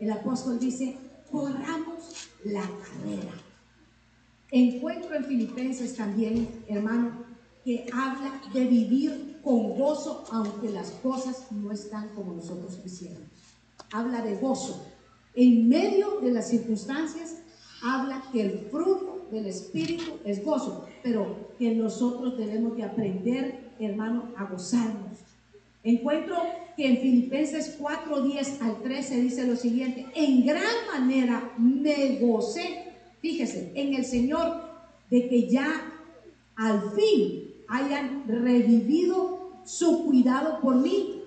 [0.00, 0.96] el apóstol dice,
[1.30, 3.32] corramos la carrera.
[4.50, 7.12] Encuentro en Filipenses también, hermano,
[7.64, 13.28] que habla de vivir con gozo aunque las cosas no están como nosotros quisiéramos.
[13.92, 14.86] Habla de gozo.
[15.34, 17.36] En medio de las circunstancias,
[17.82, 24.32] habla que el fruto del Espíritu es gozo, pero que nosotros debemos de aprender, hermano,
[24.36, 25.18] a gozarnos.
[25.82, 26.36] Encuentro
[26.76, 32.92] que en Filipenses 4, 10 al 13 dice lo siguiente, en gran manera me gocé,
[33.20, 34.60] fíjese, en el Señor
[35.10, 35.92] de que ya
[36.56, 41.22] al fin hayan revivido su cuidado por mí,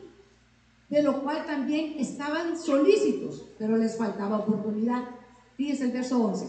[0.90, 5.04] de lo cual también estaban solícitos, pero les faltaba oportunidad.
[5.56, 6.48] Fíjese el verso 11.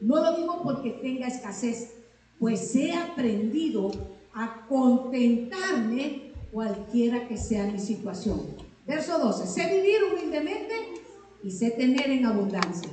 [0.00, 1.94] No lo digo porque tenga escasez,
[2.38, 3.90] pues he aprendido
[4.34, 8.40] a contentarme cualquiera que sea mi situación.
[8.86, 10.74] Verso 12, sé vivir humildemente
[11.42, 12.88] y sé tener en abundancia.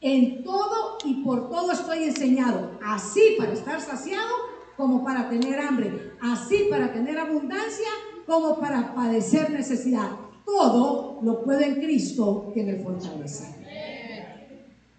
[0.00, 4.32] En todo y por todo estoy enseñado, así para estar saciado
[4.78, 7.88] como para tener hambre, así para tener abundancia
[8.26, 10.10] como para padecer necesidad.
[10.46, 13.44] Todo lo puedo en Cristo que me fortalece.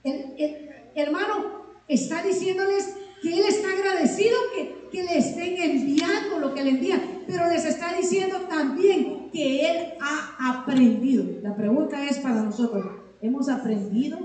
[0.03, 6.63] El, hermano está diciéndoles que Él está agradecido que, que le estén enviando lo que
[6.63, 11.25] le envían pero les está diciendo también que Él ha aprendido.
[11.41, 12.85] La pregunta es para nosotros,
[13.21, 14.19] ¿hemos aprendido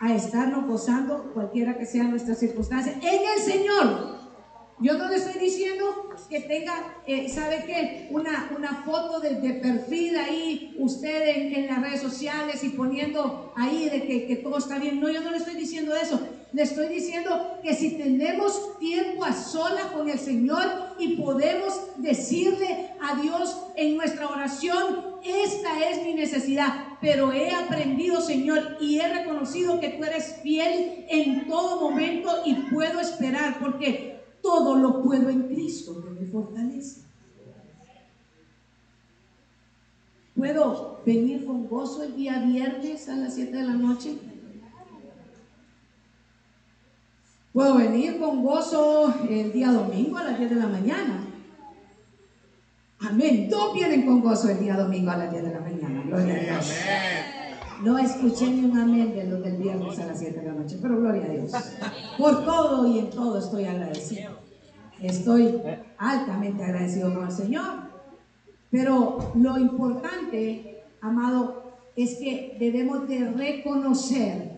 [0.00, 4.20] a estarnos gozando cualquiera que sea nuestra circunstancia en el Señor?
[4.80, 8.08] Yo no le estoy diciendo que tenga, eh, ¿sabe qué?
[8.10, 14.06] Una, una foto de, perfil ahí, usted en, las redes sociales y poniendo ahí de
[14.06, 15.00] que, que todo está bien.
[15.00, 16.18] No, yo no le estoy diciendo eso.
[16.52, 20.64] Le estoy diciendo que si tenemos tiempo a sola con el Señor
[20.98, 28.20] y podemos decirle a Dios en nuestra oración, esta es mi necesidad, pero he aprendido,
[28.20, 34.20] Señor, y he reconocido que tú eres fiel en todo momento y puedo esperar, porque
[34.42, 37.02] todo lo puedo en Cristo que me fortalece.
[40.34, 44.16] ¿Puedo venir con gozo el día viernes a las 7 de la noche?
[47.52, 51.26] ¿Puedo venir con gozo el día domingo a las 10 de la mañana?
[53.00, 53.48] Amén.
[53.50, 56.02] Todos vienen con gozo el día domingo a las 10 de la mañana.
[56.06, 56.72] Gloria a Dios.
[57.82, 60.78] No escuché ni un amén de los del viernes a las 7 de la noche,
[60.80, 61.50] pero gloria a Dios.
[62.18, 64.30] Por todo y en todo estoy agradecido.
[65.00, 65.60] Estoy
[65.98, 67.90] altamente agradecido con el Señor.
[68.70, 74.49] Pero lo importante, amado, es que debemos de reconocer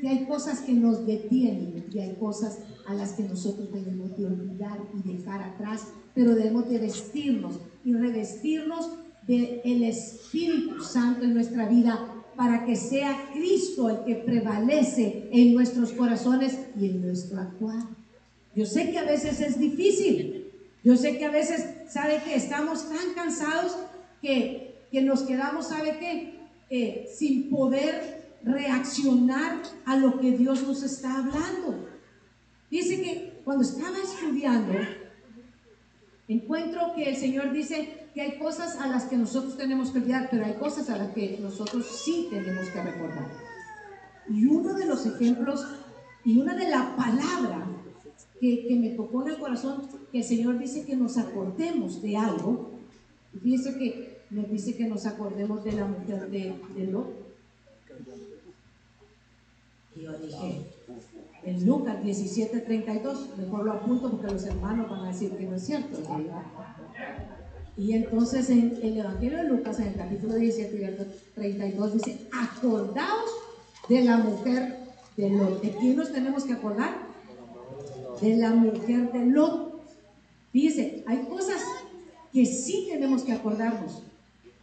[0.00, 4.26] que hay cosas que nos detienen y hay cosas a las que nosotros debemos de
[4.26, 8.90] olvidar y dejar atrás, pero debemos de vestirnos y revestirnos
[9.26, 15.54] del el Espíritu Santo en nuestra vida para que sea Cristo el que prevalece en
[15.54, 17.84] nuestros corazones y en nuestro actuar.
[18.56, 20.50] Yo sé que a veces es difícil.
[20.82, 23.76] Yo sé que a veces, ¿sabe que estamos tan cansados
[24.22, 24.68] que,
[25.02, 26.40] nos quedamos, ¿sabe qué?
[26.70, 31.88] Eh, sin poder reaccionar a lo que Dios nos está hablando.
[32.70, 34.74] Dice que cuando estaba estudiando,
[36.28, 40.28] encuentro que el Señor dice que hay cosas a las que nosotros tenemos que olvidar,
[40.30, 43.30] pero hay cosas a las que nosotros sí tenemos que recordar.
[44.28, 45.66] Y uno de los ejemplos
[46.24, 47.66] y una de la palabra
[48.40, 52.70] que, me tocó en el corazón, que el Señor dice que nos acordemos de algo.
[53.32, 56.92] Dice que nos dice que nos acordemos de la mujer de, de.
[60.00, 60.66] Yo dije,
[61.44, 65.66] en Lucas 17:32, mejor lo apunto porque los hermanos van a decir que no es
[65.66, 65.98] cierto.
[67.76, 73.30] Y entonces en el Evangelio de Lucas, en el capítulo 17, 32, dice, acordaos
[73.88, 74.78] de la mujer
[75.16, 75.62] de Lot.
[75.62, 76.94] ¿De quién nos tenemos que acordar?
[78.20, 79.82] De la mujer de Lot.
[80.52, 81.62] Dice, hay cosas
[82.32, 84.02] que sí tenemos que acordarnos.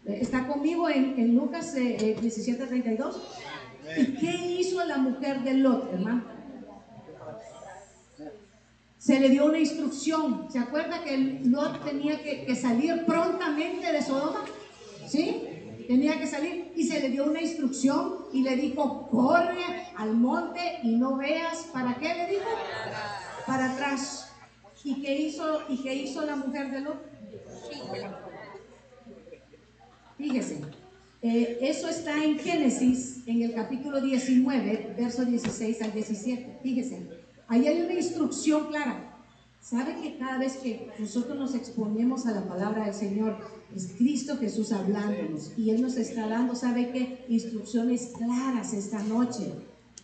[0.05, 3.21] ¿Está conmigo en, en Lucas eh, 17, eh, 32?
[3.95, 6.37] ¿Y qué hizo la mujer de Lot, hermano?
[9.07, 10.51] se le dio una instrucción.
[10.51, 14.43] ¿Se acuerda que Lot tenía que, salir prontamente de Sodoma?
[15.07, 15.47] ¿Sí?
[15.87, 19.63] Tenía que salir y se le dio una instrucción y le dijo, corre
[19.95, 21.69] al monte y no veas.
[21.71, 22.49] ¿Para qué le dijo?
[23.45, 24.33] Para atrás.
[24.83, 27.01] ¿Y qué hizo, y qué hizo la mujer de Lot?
[30.17, 30.61] Fíjese,
[31.29, 36.59] eh, eso está en Génesis, en el capítulo 19, verso 16 al 17.
[36.63, 37.07] Fíjese.
[37.47, 39.13] Ahí hay una instrucción clara.
[39.59, 43.37] ¿Sabe que cada vez que nosotros nos exponemos a la palabra del Señor,
[43.75, 47.25] es Cristo Jesús hablándonos y Él nos está dando, ¿sabe qué?
[47.27, 49.51] Instrucciones claras esta noche.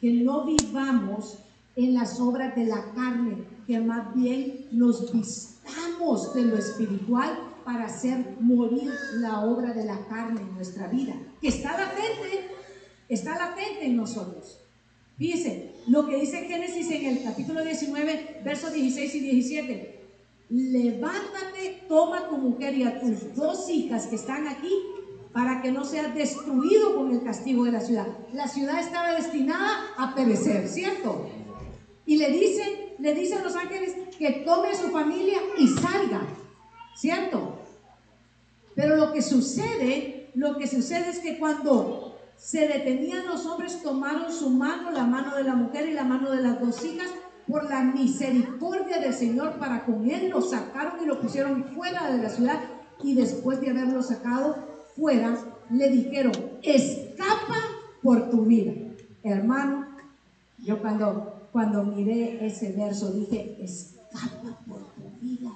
[0.02, 1.38] Que no vivamos
[1.78, 7.86] en las obras de la carne, que más bien nos vistamos de lo espiritual para
[7.86, 12.50] hacer morir la obra de la carne en nuestra vida, que está latente,
[13.10, 14.60] está latente en nosotros.
[15.18, 20.00] Fíjense, lo que dice Génesis en el capítulo 19, versos 16 y 17.
[20.50, 24.72] Levántate, toma tu mujer y a tus dos hijas que están aquí
[25.32, 28.08] para que no seas destruido con el castigo de la ciudad.
[28.34, 31.28] La ciudad estaba destinada a perecer, ¿cierto?
[32.06, 36.28] Y le dicen, le dicen los ángeles que tome a su familia y salga,
[36.96, 37.60] ¿cierto?
[38.76, 44.32] Pero lo que sucede, lo que sucede es que cuando se detenían los hombres, tomaron
[44.32, 47.10] su mano, la mano de la mujer y la mano de las dos hijas,
[47.48, 52.22] por la misericordia del Señor para con él, lo sacaron y lo pusieron fuera de
[52.22, 52.60] la ciudad
[53.04, 54.56] y después de haberlo sacado
[54.96, 55.38] fuera,
[55.70, 57.58] le dijeron, escapa
[58.02, 58.74] por tu vida.
[59.24, 59.88] Hermano,
[60.60, 65.50] yo cuando, cuando miré ese verso dije, escapa por tu vida.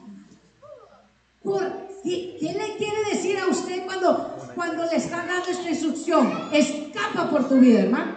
[1.47, 6.29] Por ¿Qué, le quiere decir a usted cuando, cuando le está dando esta instrucción?
[6.51, 8.11] Escapa por tu vida, hermano.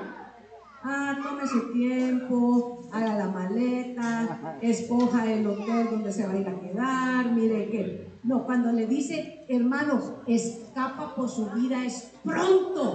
[0.82, 6.48] Ah, tome su tiempo, haga la maleta, escoja el hotel donde se va a ir
[6.48, 12.94] a quedar, mire que No, cuando le dice, hermanos, escapa por su vida, es pronto,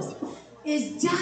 [0.66, 1.18] es ya,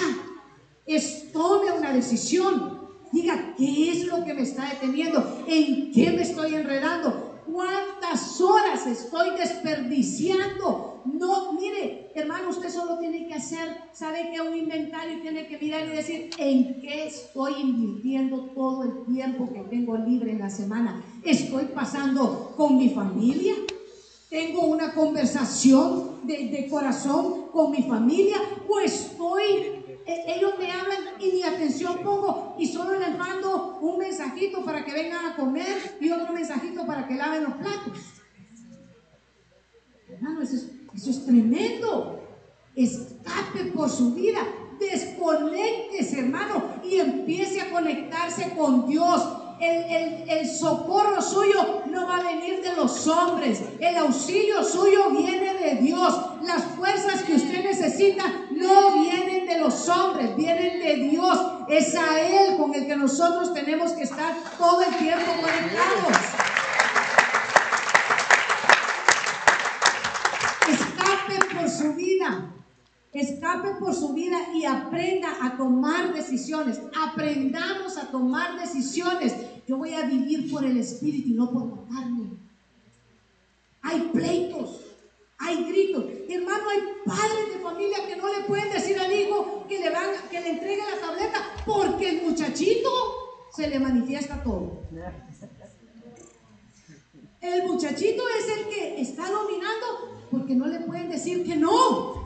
[0.88, 2.82] es tome una decisión.
[3.12, 5.44] Diga, ¿qué es lo que me está deteniendo?
[5.48, 7.23] ¿En qué me estoy enredando?
[7.52, 11.02] ¿Cuántas horas estoy desperdiciando?
[11.06, 15.86] No, mire, hermano, usted solo tiene que hacer, sabe que un inventario tiene que mirar
[15.86, 21.04] y decir, ¿en qué estoy invirtiendo todo el tiempo que tengo libre en la semana?
[21.24, 23.54] ¿Estoy pasando con mi familia?
[24.30, 28.38] ¿Tengo una conversación de, de corazón con mi familia?
[28.68, 34.64] ¿O estoy ellos me hablan y mi atención pongo y solo les mando un mensajito
[34.64, 38.00] para que vengan a comer y otro mensajito para que laven los platos.
[40.10, 42.20] Hermano, eso es, eso es tremendo.
[42.76, 44.40] Escape por su vida.
[44.80, 52.62] Desconectese, hermano, y empiece a conectarse con Dios el, socorro suyo no va a venir
[52.62, 53.62] de los hombres.
[53.80, 56.14] El auxilio suyo viene de Dios.
[56.44, 61.40] Las fuerzas que usted necesita no vienen de los hombres, vienen de Dios.
[61.70, 66.18] Es a Él con el que nosotros tenemos que estar todo el tiempo conectados.
[70.68, 72.63] Escape por su vida.
[73.14, 76.82] Escape por su vida y aprenda a tomar decisiones.
[77.00, 79.36] Aprendamos a tomar decisiones.
[79.68, 82.32] Yo voy a vivir por el Espíritu y no por la carne.
[83.84, 84.80] Hay pleitos,
[85.38, 86.06] hay gritos.
[86.28, 90.10] Hermano, hay padres de familia que no le pueden decir al hijo que le, van,
[90.32, 92.90] que le entregue la tableta porque el muchachito
[93.56, 94.82] se le manifiesta todo.
[97.42, 99.86] El muchachito es el que está dominando
[100.32, 102.23] porque no le pueden decir que no.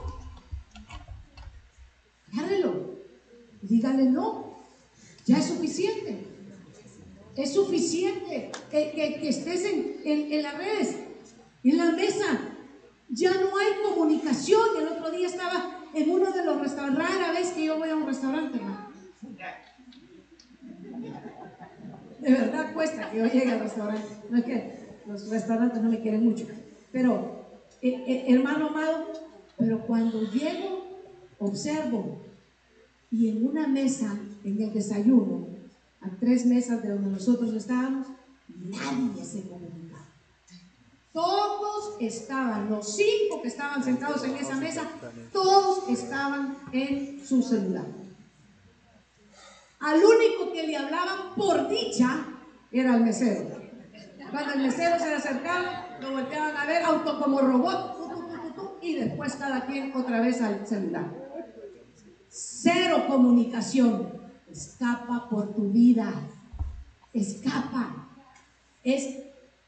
[2.34, 2.98] Agárrelo.
[3.62, 4.58] Dígale no.
[5.26, 6.26] Ya es suficiente.
[7.36, 10.98] Es suficiente que, estés en, en, las redes,
[11.64, 12.26] en la mesa.
[13.10, 14.62] Ya no hay comunicación.
[14.80, 17.08] El otro día estaba en uno de los restaurantes.
[17.08, 18.60] Rara vez que yo voy a un restaurante,
[22.20, 24.08] De verdad cuesta que yo llegue al restaurante.
[24.30, 26.46] No es que los restaurantes no me quieren mucho.
[26.92, 27.46] Pero,
[27.82, 29.14] eh, eh, hermano amado,
[29.58, 30.87] pero cuando llego,
[31.40, 32.22] observo
[33.12, 35.48] y en una mesa, en el desayuno,
[36.02, 38.08] a tres mesas de donde nosotros estábamos,
[38.48, 40.06] nadie se comunicaba.
[41.14, 44.84] Todos estaban, los cinco que estaban sentados en esa mesa,
[45.32, 47.86] todos estaban en su celular.
[49.80, 52.26] Al único que le hablaban por dicha
[52.72, 53.58] era el mesero.
[54.32, 57.98] Cuando el mesero se acercaba, lo volteaban a ver, auto como robot,
[58.82, 61.27] y después cada quien otra vez al celular.
[62.30, 64.10] Cero comunicación.
[64.52, 66.14] Escapa por tu vida.
[67.14, 68.10] Escapa.
[68.84, 69.18] Es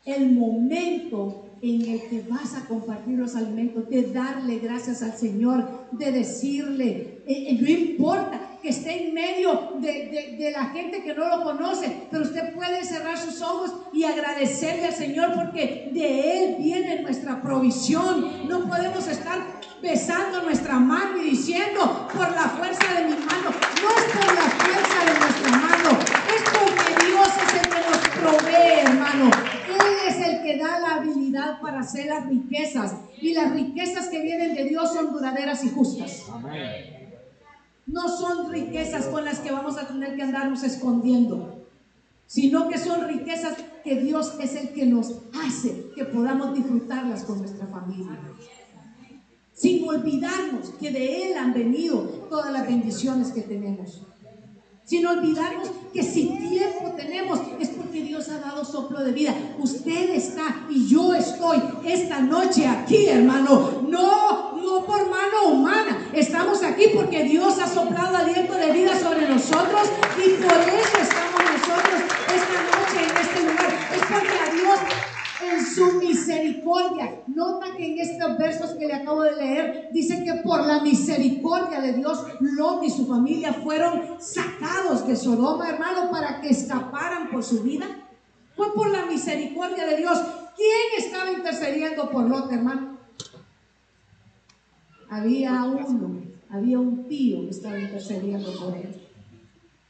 [0.06, 5.88] el momento en el que vas a compartir los alimentos, de darle gracias al Señor,
[5.92, 11.14] de decirle, eh, eh, no importa que esté en medio de, de, la gente que
[11.14, 16.46] no lo conoce, pero usted puede cerrar sus ojos y agradecerle al Señor porque de
[16.46, 18.48] Él viene nuestra provisión.
[18.48, 23.50] No podemos estar besando nuestra mano y diciendo, por la fuerza de mi mano,
[23.82, 26.00] no es por la fuerza de nuestra mano,
[26.36, 29.32] es porque Dios es el que nos provee, hermano.
[29.68, 32.96] Él es el que da la habilidad para hacer las riquezas.
[33.22, 36.26] Y las riquezas que vienen de Dios son duraderas y justas.
[37.86, 41.66] No son riquezas con las que vamos a tener que andarnos escondiendo,
[42.28, 47.40] sino que son riquezas que Dios es el que nos hace que podamos disfrutarlas con
[47.40, 48.20] nuestra familia
[49.60, 52.00] sin olvidarnos que de Él han venido
[52.30, 54.04] todas las bendiciones que tenemos.
[54.86, 59.36] Sin olvidarnos que si tiempo tenemos es porque Dios ha dado soplo de vida.
[59.60, 63.84] Usted está y yo estoy esta noche aquí, hermano.
[63.88, 66.10] No, no por mano humana.
[66.14, 71.42] Estamos aquí porque Dios ha soplado aliento de vida sobre nosotros y por eso estamos
[71.52, 72.00] nosotros
[72.34, 73.74] esta noche en este lugar.
[73.94, 74.80] Es porque a Dios
[75.42, 77.24] en su misericordia.
[77.28, 81.82] Nota que en estos versos que le acabo de leer dice que por la misericordia
[81.82, 87.44] de Dios, Lot y su familia fueron sacados de Sodoma, hermano, para que escaparan por
[87.44, 87.86] su vida.
[88.56, 90.20] Fue por la misericordia de Dios.
[90.56, 92.98] ¿Quién estaba intercediendo por Lot, hermano?
[95.10, 99.02] Había uno, había un tío que estaba intercediendo por él.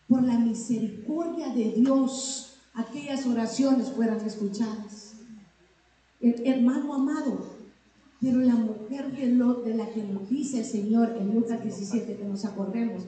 [0.08, 5.09] Por la misericordia de Dios, aquellas oraciones fueran escuchadas
[6.22, 7.60] hermano amado.
[8.22, 12.18] Pero la mujer de Lot, de la que nos dice el Señor en Lucas 17,
[12.18, 13.04] que nos acordemos,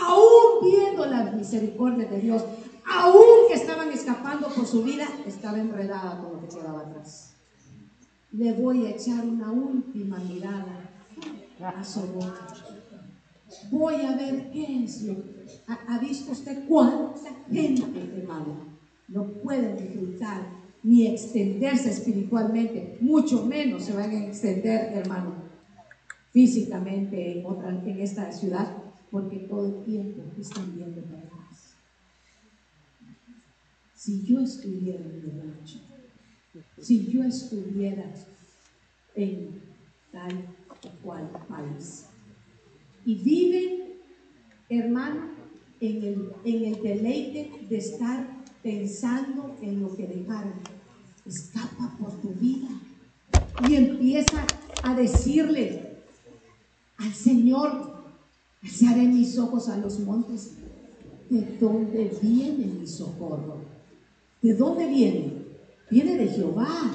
[0.00, 2.44] aún viendo la misericordia de Dios,
[2.86, 7.34] aún que estaban escapando por su vida, estaba enredada con lo que quedaba atrás.
[8.32, 10.90] le voy a echar una última mirada
[11.60, 12.48] a su boca.
[13.70, 15.14] Voy a ver qué es lo
[15.66, 18.56] ha, ha visto usted cuánta gente, hermano,
[19.08, 25.34] no puede disfrutar ni extenderse espiritualmente, mucho menos se van a extender, hermano,
[26.30, 28.76] físicamente en, otra, esta ciudad,
[29.10, 31.74] porque todo el tiempo están viendo para atrás.
[33.94, 35.78] Si yo estuviera en el rancho,
[36.78, 38.12] si yo estuviera
[39.14, 39.62] en
[40.12, 40.32] tal
[40.84, 42.08] o cual país,
[43.06, 43.94] y viven,
[44.68, 45.30] hermano,
[45.80, 46.04] en
[46.44, 50.54] el deleite de estar pensando en lo que dejaron.
[51.26, 52.68] Escapa por tu vida
[53.68, 54.44] y empieza
[54.82, 55.98] a decirle
[56.96, 58.04] al Señor,
[58.62, 60.54] alzaré mis ojos a los montes.
[61.28, 63.58] ¿De dónde viene mi socorro?
[64.42, 65.44] ¿De dónde viene?
[65.90, 66.90] Viene de Jehová.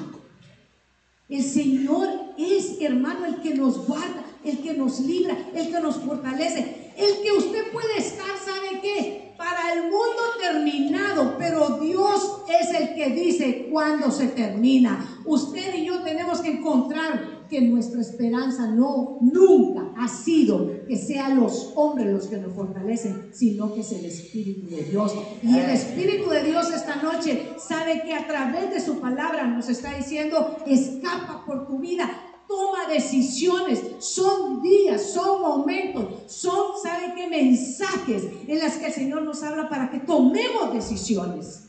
[1.28, 5.96] El Señor es, hermano, el que nos guarda, el que nos libra, el que nos
[5.96, 9.34] fortalece, el que usted puede estar, ¿sabe qué?
[9.36, 15.22] Para el mundo terminado, pero Dios es el que dice cuándo se termina.
[15.24, 21.40] Usted y yo tenemos que encontrar que nuestra esperanza no, nunca ha sido que sean
[21.40, 25.14] los hombres los que nos fortalecen, sino que es el Espíritu de Dios.
[25.42, 29.68] Y el Espíritu de Dios esta noche sabe que a través de su palabra nos
[29.68, 32.08] está diciendo, escapa por tu vida,
[32.50, 37.28] toma decisiones, son días, son momentos, son, ¿sabe qué?
[37.28, 41.68] Mensajes en las que el Señor nos habla para que tomemos decisiones,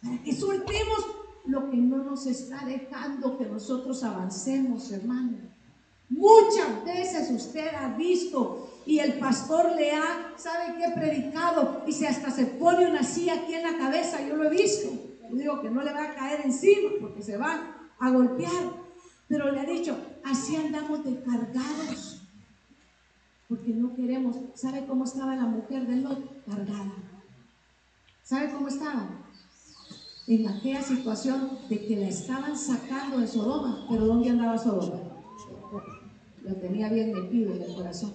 [0.00, 0.98] para que soltemos
[1.46, 5.38] lo que no nos está dejando que nosotros avancemos, hermano.
[6.08, 10.92] Muchas veces usted ha visto y el pastor le ha, ¿sabe qué?
[10.94, 14.50] Predicado y se hasta se pone una silla aquí en la cabeza, yo lo he
[14.50, 14.88] visto.
[15.30, 18.83] Yo digo que no le va a caer encima porque se va a golpear.
[19.28, 22.22] Pero le ha dicho, así andamos descargados.
[23.48, 24.36] Porque no queremos.
[24.54, 26.44] ¿Sabe cómo estaba la mujer de Lot?
[26.44, 26.92] Cargada.
[28.22, 29.08] ¿Sabe cómo estaba?
[30.26, 33.86] En aquella situación de que la estaban sacando de Sodoma.
[33.88, 35.00] Pero ¿dónde andaba Sodoma?
[36.42, 38.14] Lo tenía bien metido en el corazón.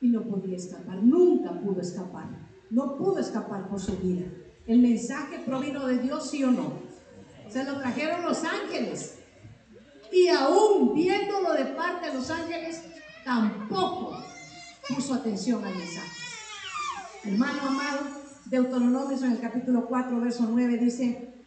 [0.00, 1.02] Y no podía escapar.
[1.02, 2.28] Nunca pudo escapar.
[2.70, 4.26] No pudo escapar por su vida.
[4.66, 6.72] El mensaje provino de Dios, sí o no.
[7.48, 9.20] Se lo trajeron los ángeles.
[10.16, 12.80] Y aún viéndolo de parte de los ángeles,
[13.22, 14.16] tampoco
[14.88, 16.10] puso atención al mensaje.
[17.22, 18.00] Hermano amado,
[18.46, 21.44] Deuteronomio en el capítulo 4, verso 9 dice,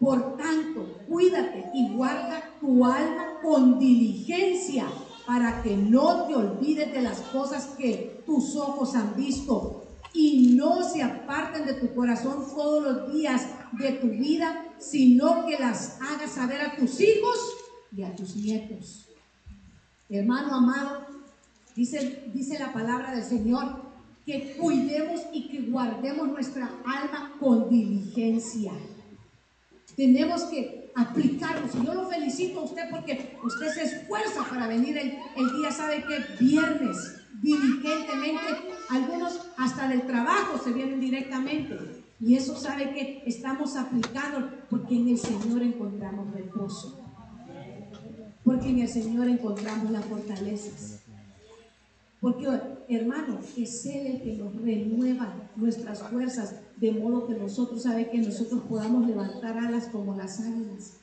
[0.00, 4.86] por tanto, cuídate y guarda tu alma con diligencia
[5.26, 10.82] para que no te olvides de las cosas que tus ojos han visto y no
[10.82, 13.42] se aparten de tu corazón todos los días
[13.72, 17.57] de tu vida, sino que las hagas saber a tus hijos
[17.96, 19.08] y a tus nietos.
[20.08, 21.06] Hermano amado,
[21.76, 23.88] dice, dice la palabra del Señor
[24.24, 28.72] que cuidemos y que guardemos nuestra alma con diligencia.
[29.96, 31.74] Tenemos que aplicarnos.
[31.74, 35.70] Y yo lo felicito a usted porque usted se esfuerza para venir el, el día,
[35.70, 38.44] sabe que viernes, diligentemente.
[38.90, 41.78] Algunos hasta del trabajo se vienen directamente.
[42.20, 46.97] Y eso sabe que estamos aplicando porque en el Señor encontramos reposo.
[48.48, 51.00] Porque en el Señor encontramos las fortalezas.
[52.18, 52.46] Porque,
[52.88, 58.16] hermano, es Él el que nos renueva nuestras fuerzas, de modo que nosotros, sabe que
[58.16, 60.94] nosotros podamos levantar alas como las águilas.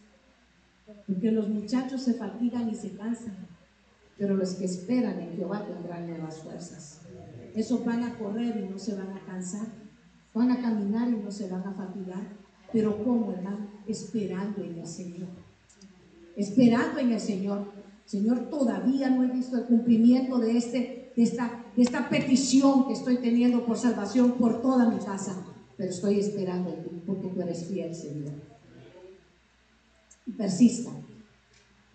[1.05, 3.37] Porque los muchachos se fatigan y se cansan,
[4.17, 7.01] pero los que esperan en Jehová tendrán nuevas fuerzas.
[7.53, 9.67] Esos van a correr y no se van a cansar,
[10.33, 12.23] van a caminar y no se van a fatigar.
[12.73, 13.67] Pero ¿cómo, hermano?
[13.85, 15.44] Esperando en el Señor.
[16.35, 17.71] Esperando en el Señor.
[18.05, 22.93] Señor, todavía no he visto el cumplimiento de, este, de, esta, de esta petición que
[22.93, 25.45] estoy teniendo por salvación por toda mi casa.
[25.77, 26.75] Pero estoy esperando
[27.05, 28.33] porque tú eres fiel, Señor.
[30.37, 30.91] Persista.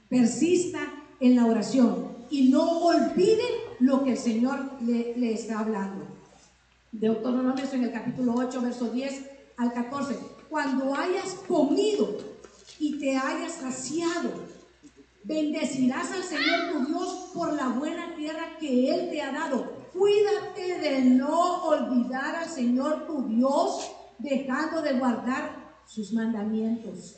[0.08, 0.80] Persista
[1.20, 6.04] en la oración y no olviden lo que el Señor le, está hablando.
[6.92, 10.16] Deuteronomio en el capítulo 8, verso 10 al 14.
[10.48, 12.16] Cuando hayas comido
[12.80, 14.30] y te hayas saciado,
[15.22, 19.70] bendecirás al Señor tu Dios por la buena tierra que Él te ha dado.
[19.92, 27.16] Cuídate de no olvidar al Señor tu Dios, dejando de guardar sus mandamientos.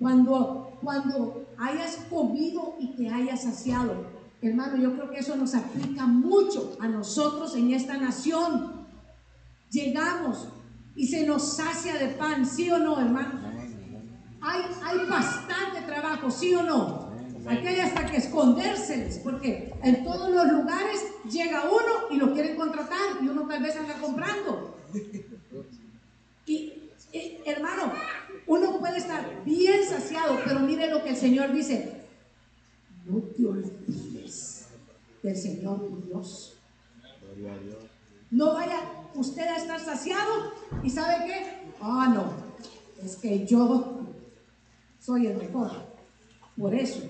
[0.00, 4.08] Cuando, cuando hayas comido y te hayas saciado,
[4.42, 8.84] hermano, yo creo que eso nos aplica mucho a nosotros en esta nación.
[9.70, 10.48] Llegamos
[10.96, 13.43] y se nos sacia de pan, ¿sí o no, hermano?
[14.44, 17.12] Hay, hay bastante trabajo, ¿sí o no?
[17.46, 22.56] Aquí hay hasta que escondérseles, porque en todos los lugares llega uno y lo quieren
[22.56, 24.76] contratar y uno tal vez anda comprando.
[26.46, 26.72] Y,
[27.44, 27.92] hermano,
[28.46, 32.02] uno puede estar bien saciado, pero mire lo que el Señor dice.
[33.06, 34.66] No te olvides
[35.22, 36.56] del Señor tu Dios.
[38.30, 38.80] No vaya
[39.14, 41.72] usted a estar saciado y sabe qué?
[41.80, 42.32] Ah, no,
[43.04, 44.03] es que yo
[45.04, 45.70] soy el mejor.
[46.56, 47.02] Por eso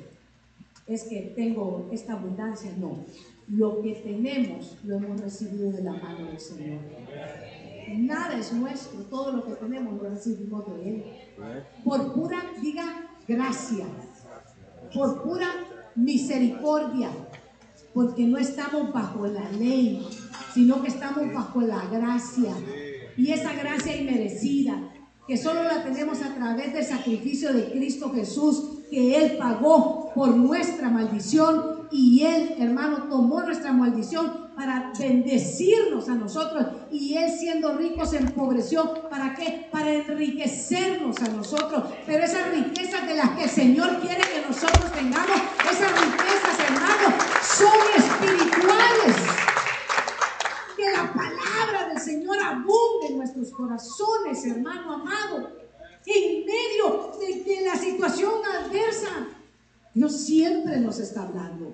[0.86, 2.72] es que tengo esta abundancia.
[2.78, 3.04] No,
[3.48, 6.80] lo que tenemos lo hemos recibido de la mano del Señor.
[7.96, 11.04] Nada es nuestro, todo lo que tenemos lo recibimos de Él.
[11.84, 13.86] Por pura, diga, gracia.
[14.92, 15.48] Por pura
[15.94, 17.10] misericordia.
[17.92, 20.04] Porque no estamos bajo la ley,
[20.52, 22.52] sino que estamos bajo la gracia.
[23.16, 24.82] Y esa gracia inmerecida,
[25.26, 30.36] que solo la tenemos a través del sacrificio de Cristo Jesús, que Él pagó por
[30.36, 37.76] nuestra maldición y Él, hermano, tomó nuestra maldición para bendecirnos a nosotros y Él siendo
[37.76, 39.08] rico se empobreció.
[39.08, 39.66] ¿Para qué?
[39.70, 41.84] Para enriquecernos a nosotros.
[42.06, 47.16] Pero esas riquezas de las que el Señor quiere que nosotros tengamos, esas riquezas, hermano,
[47.42, 49.16] son espirituales.
[50.76, 55.64] Que la palabra del Señor abunde en nuestros corazones, hermano amado
[56.06, 59.28] en medio de, la situación adversa.
[59.94, 61.72] Dios siempre nos está hablando.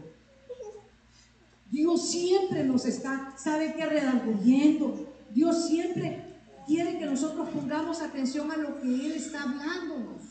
[1.71, 3.87] Dios siempre nos está, ¿sabe qué?
[3.87, 5.09] Redarguyendo.
[5.31, 6.25] Dios siempre
[6.67, 10.23] quiere que nosotros pongamos atención a lo que Él está hablándonos.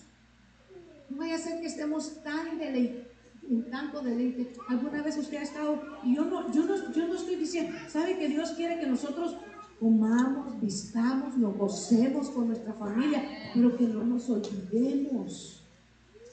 [1.10, 3.10] No vaya a ser que estemos tan deleitados
[3.50, 4.54] en tanto deleite.
[4.68, 8.18] Alguna vez usted ha estado, y yo no, yo no, yo no estoy diciendo, ¿sabe
[8.18, 9.38] que Dios quiere que nosotros
[9.80, 15.63] comamos, vistamos, nos gocemos con nuestra familia, pero que no nos olvidemos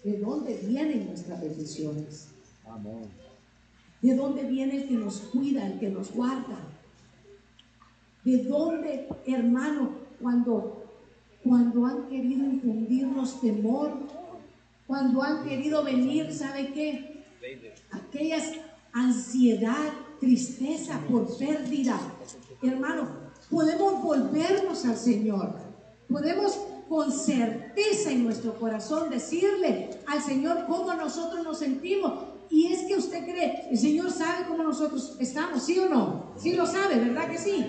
[0.03, 2.29] de dónde vienen nuestras bendiciones.
[4.03, 6.59] De dónde viene el que nos cuida, el que nos guarda.
[8.25, 9.91] De dónde, hermano,
[10.21, 10.85] cuando,
[11.43, 13.93] cuando han querido infundirnos temor,
[14.87, 17.25] cuando han querido venir, ¿sabe qué?
[17.91, 18.53] Aquellas
[18.93, 22.01] ansiedad, tristeza por pérdida.
[22.63, 25.55] Hermano, podemos volvernos al Señor.
[26.09, 32.13] Podemos con certeza en nuestro corazón decirle al Señor cómo nosotros nos sentimos.
[32.49, 36.33] Y es que usted cree, el Señor sabe cómo nosotros estamos, ¿sí o no?
[36.37, 37.67] Sí lo sabe, ¿verdad que sí?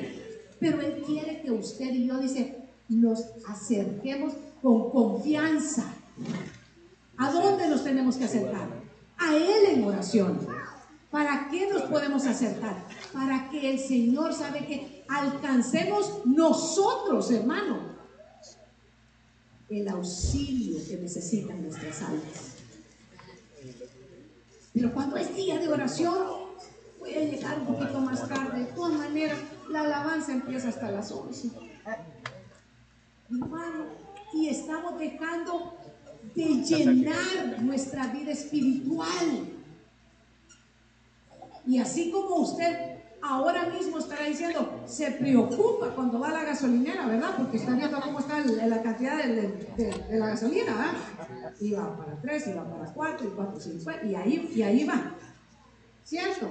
[0.59, 2.57] Pero Él quiere que usted y yo, dice,
[2.87, 5.93] nos acerquemos con confianza.
[7.17, 8.67] ¿A dónde nos tenemos que acercar?
[9.17, 10.39] A Él en oración.
[11.11, 12.75] ¿Para qué nos podemos acercar?
[13.13, 17.95] Para que el Señor sabe que alcancemos nosotros, hermano,
[19.69, 22.55] el auxilio que necesitan nuestras almas.
[24.73, 26.17] Pero cuando es día de oración,
[26.99, 28.59] voy a llegar un poquito más tarde.
[28.59, 29.37] De todas maneras,
[29.69, 31.51] la alabanza empieza hasta las 11.
[33.29, 33.85] Hermano,
[34.33, 35.77] y estamos dejando
[36.35, 39.56] de llenar nuestra vida espiritual
[41.67, 47.07] y así como usted ahora mismo estará diciendo, se preocupa cuando va a la gasolinera,
[47.07, 47.35] ¿verdad?
[47.37, 51.53] Porque está viendo cómo está la cantidad de, la gasolina, ¿verdad?
[51.59, 54.83] Y va para 3, y va para 4, y 4, 5, y ahí, y ahí
[54.85, 55.11] va.
[56.03, 56.49] ¿Cierto?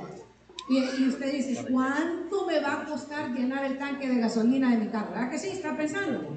[0.68, 4.78] Y, y, usted dice, ¿cuánto me va a costar llenar el tanque de gasolina de
[4.78, 5.12] mi carro?
[5.12, 5.48] ¿Verdad que sí?
[5.48, 6.28] ¿Está pensando?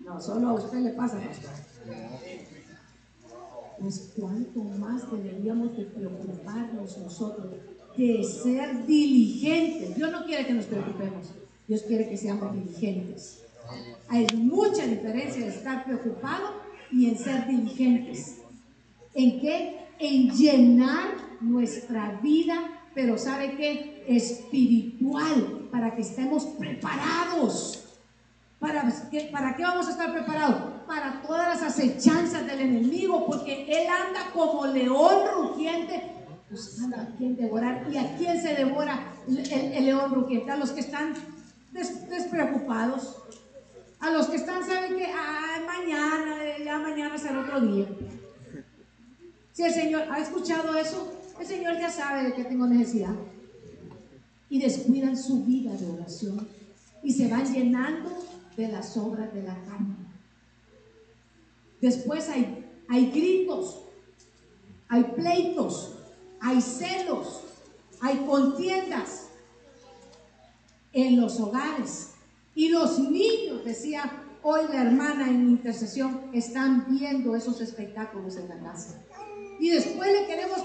[0.00, 1.73] No, solo a usted le pasa, pastor
[3.80, 7.54] pues cuánto más deberíamos de preocuparnos nosotros
[7.96, 9.94] de ser diligentes.
[9.96, 11.32] Dios no quiere que nos preocupemos,
[11.68, 13.44] Dios quiere que seamos diligentes.
[14.08, 16.48] Hay mucha diferencia de estar preocupado
[16.90, 18.38] y en ser diligentes.
[19.14, 19.78] ¿En qué?
[19.98, 24.04] En llenar nuestra vida, pero ¿sabe qué?
[24.08, 27.83] Espiritual, para que estemos preparados.
[28.64, 30.74] ¿Para qué, ¿Para qué vamos a estar preparados?
[30.86, 36.02] para todas las acechanzas del enemigo, porque él anda como león rugiente
[36.50, 37.86] buscando a quien devorar.
[37.90, 40.50] ¿Y a quién se devora el, león rugiente?
[40.50, 41.14] A los que están
[41.72, 43.16] despreocupados,
[44.00, 45.08] a los que están, saben que
[45.66, 47.86] mañana, ya mañana será otro día.
[49.52, 53.14] Si el Señor ha escuchado eso, el Señor ya sabe de que tengo necesidad.
[54.50, 56.46] Y descuidan su vida de oración
[57.02, 58.10] y se van llenando
[58.56, 59.96] de las obras de la carne.
[61.80, 63.82] Después hay, hay gritos,
[64.88, 65.96] hay pleitos,
[66.40, 67.42] hay celos,
[68.00, 69.28] hay contiendas
[70.92, 72.12] en los hogares.
[72.54, 78.58] Y los niños, decía hoy la hermana en intercesión están viendo esos espectáculos en la
[78.60, 79.02] casa.
[79.58, 80.58] Y después le queremos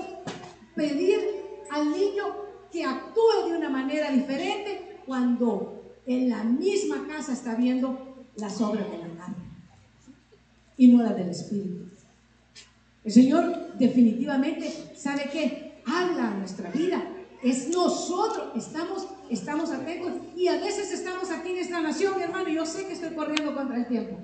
[0.76, 1.20] pedir
[1.72, 2.26] al niño
[2.72, 5.79] que actúe de una manera diferente cuando
[6.10, 9.36] en la misma casa está viendo las obras de la carne
[10.76, 11.88] y no las del Espíritu.
[13.04, 17.08] El Señor definitivamente sabe que habla a nuestra vida.
[17.44, 22.66] Es nosotros, estamos, estamos atentos y a veces estamos aquí en esta nación, hermano, yo
[22.66, 24.18] sé que estoy corriendo contra el tiempo.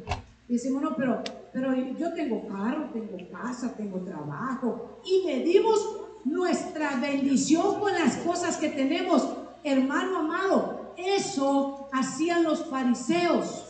[0.47, 1.21] Decimos, no, pero,
[1.53, 8.57] pero yo tengo carro, tengo casa, tengo trabajo y medimos nuestra bendición con las cosas
[8.57, 9.27] que tenemos.
[9.63, 13.63] Hermano amado, eso hacían los fariseos.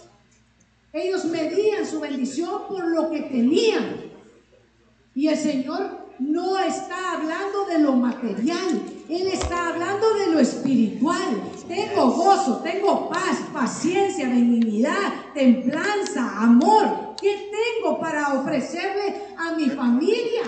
[0.94, 3.98] Ellos medían su bendición por lo que tenían.
[5.14, 11.42] Y el Señor no está hablando de lo material, Él está hablando de lo espiritual.
[11.68, 17.16] Tengo gozo, tengo paz, paciencia, benignidad, templanza, amor.
[17.20, 20.44] ¿Qué tengo para ofrecerle a mi familia?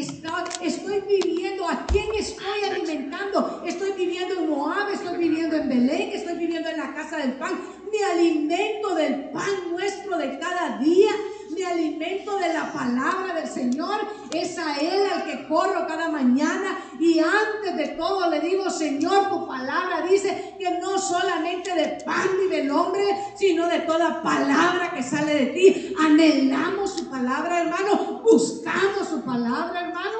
[0.00, 3.62] Estoy viviendo, ¿a quién estoy alimentando?
[3.66, 7.58] Estoy viviendo en Moab, estoy viviendo en Belén, estoy viviendo en la casa del pan.
[7.90, 11.12] Me alimento del pan nuestro de cada día
[11.58, 14.00] me alimento de la palabra del Señor.
[14.32, 16.78] Es a Él al que corro cada mañana.
[17.00, 22.28] Y antes de todo le digo, Señor, tu palabra dice que no solamente de pan
[22.40, 23.02] vive el hombre,
[23.36, 25.94] sino de toda palabra que sale de ti.
[25.98, 28.22] Anhelamos su palabra, hermano.
[28.22, 30.18] Buscamos su palabra, hermano.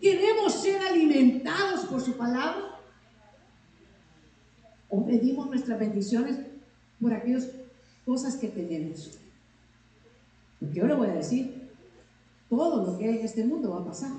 [0.00, 2.75] Queremos ser alimentados por su palabra.
[4.88, 6.38] O pedimos nuestras bendiciones
[7.00, 7.48] por aquellas
[8.04, 9.18] cosas que tenemos.
[10.60, 11.70] Porque yo le voy a decir,
[12.48, 14.12] todo lo que hay en este mundo va a pasar.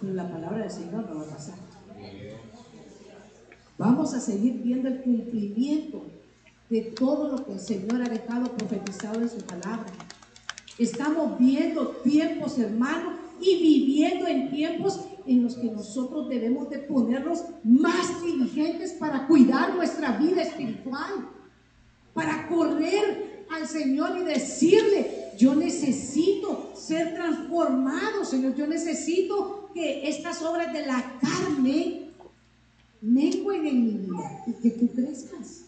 [0.00, 1.54] Pero la palabra del Señor no va a pasar.
[3.78, 6.02] Vamos a seguir viendo el cumplimiento
[6.70, 9.86] de todo lo que el Señor ha dejado profetizado en su palabra.
[10.78, 17.44] Estamos viendo tiempos, hermanos, y viviendo en tiempos en los que nosotros debemos de ponernos
[17.64, 21.28] más diligentes para cuidar nuestra vida espiritual,
[22.14, 30.42] para correr al Señor y decirle, yo necesito ser transformado, Señor, yo necesito que estas
[30.42, 32.10] obras de la carne
[33.02, 34.08] menguen en mi
[34.46, 35.66] y que tú crezcas.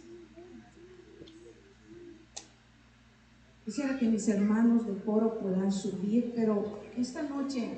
[3.65, 7.69] Quisiera que mis hermanos de coro puedan subir, pero esta noche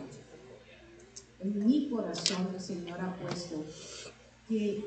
[1.40, 3.64] en mi corazón el Señor ha puesto
[4.48, 4.84] que,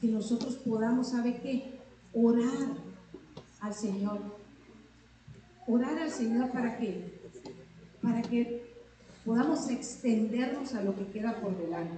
[0.00, 1.80] que nosotros podamos, ¿sabe qué?
[2.12, 2.68] Orar
[3.60, 4.20] al Señor.
[5.66, 7.20] Orar al Señor para que,
[8.00, 8.72] para que
[9.24, 11.96] podamos extendernos a lo que queda por delante.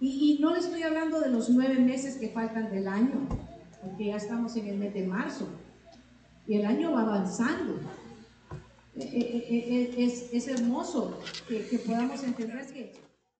[0.00, 3.26] Y, y no le estoy hablando de los nueve meses que faltan del año,
[3.82, 5.48] porque ya estamos en el mes de marzo
[6.46, 7.78] y el año va avanzando.
[9.00, 12.92] Eh, eh, eh, es, es hermoso que, que podamos entender que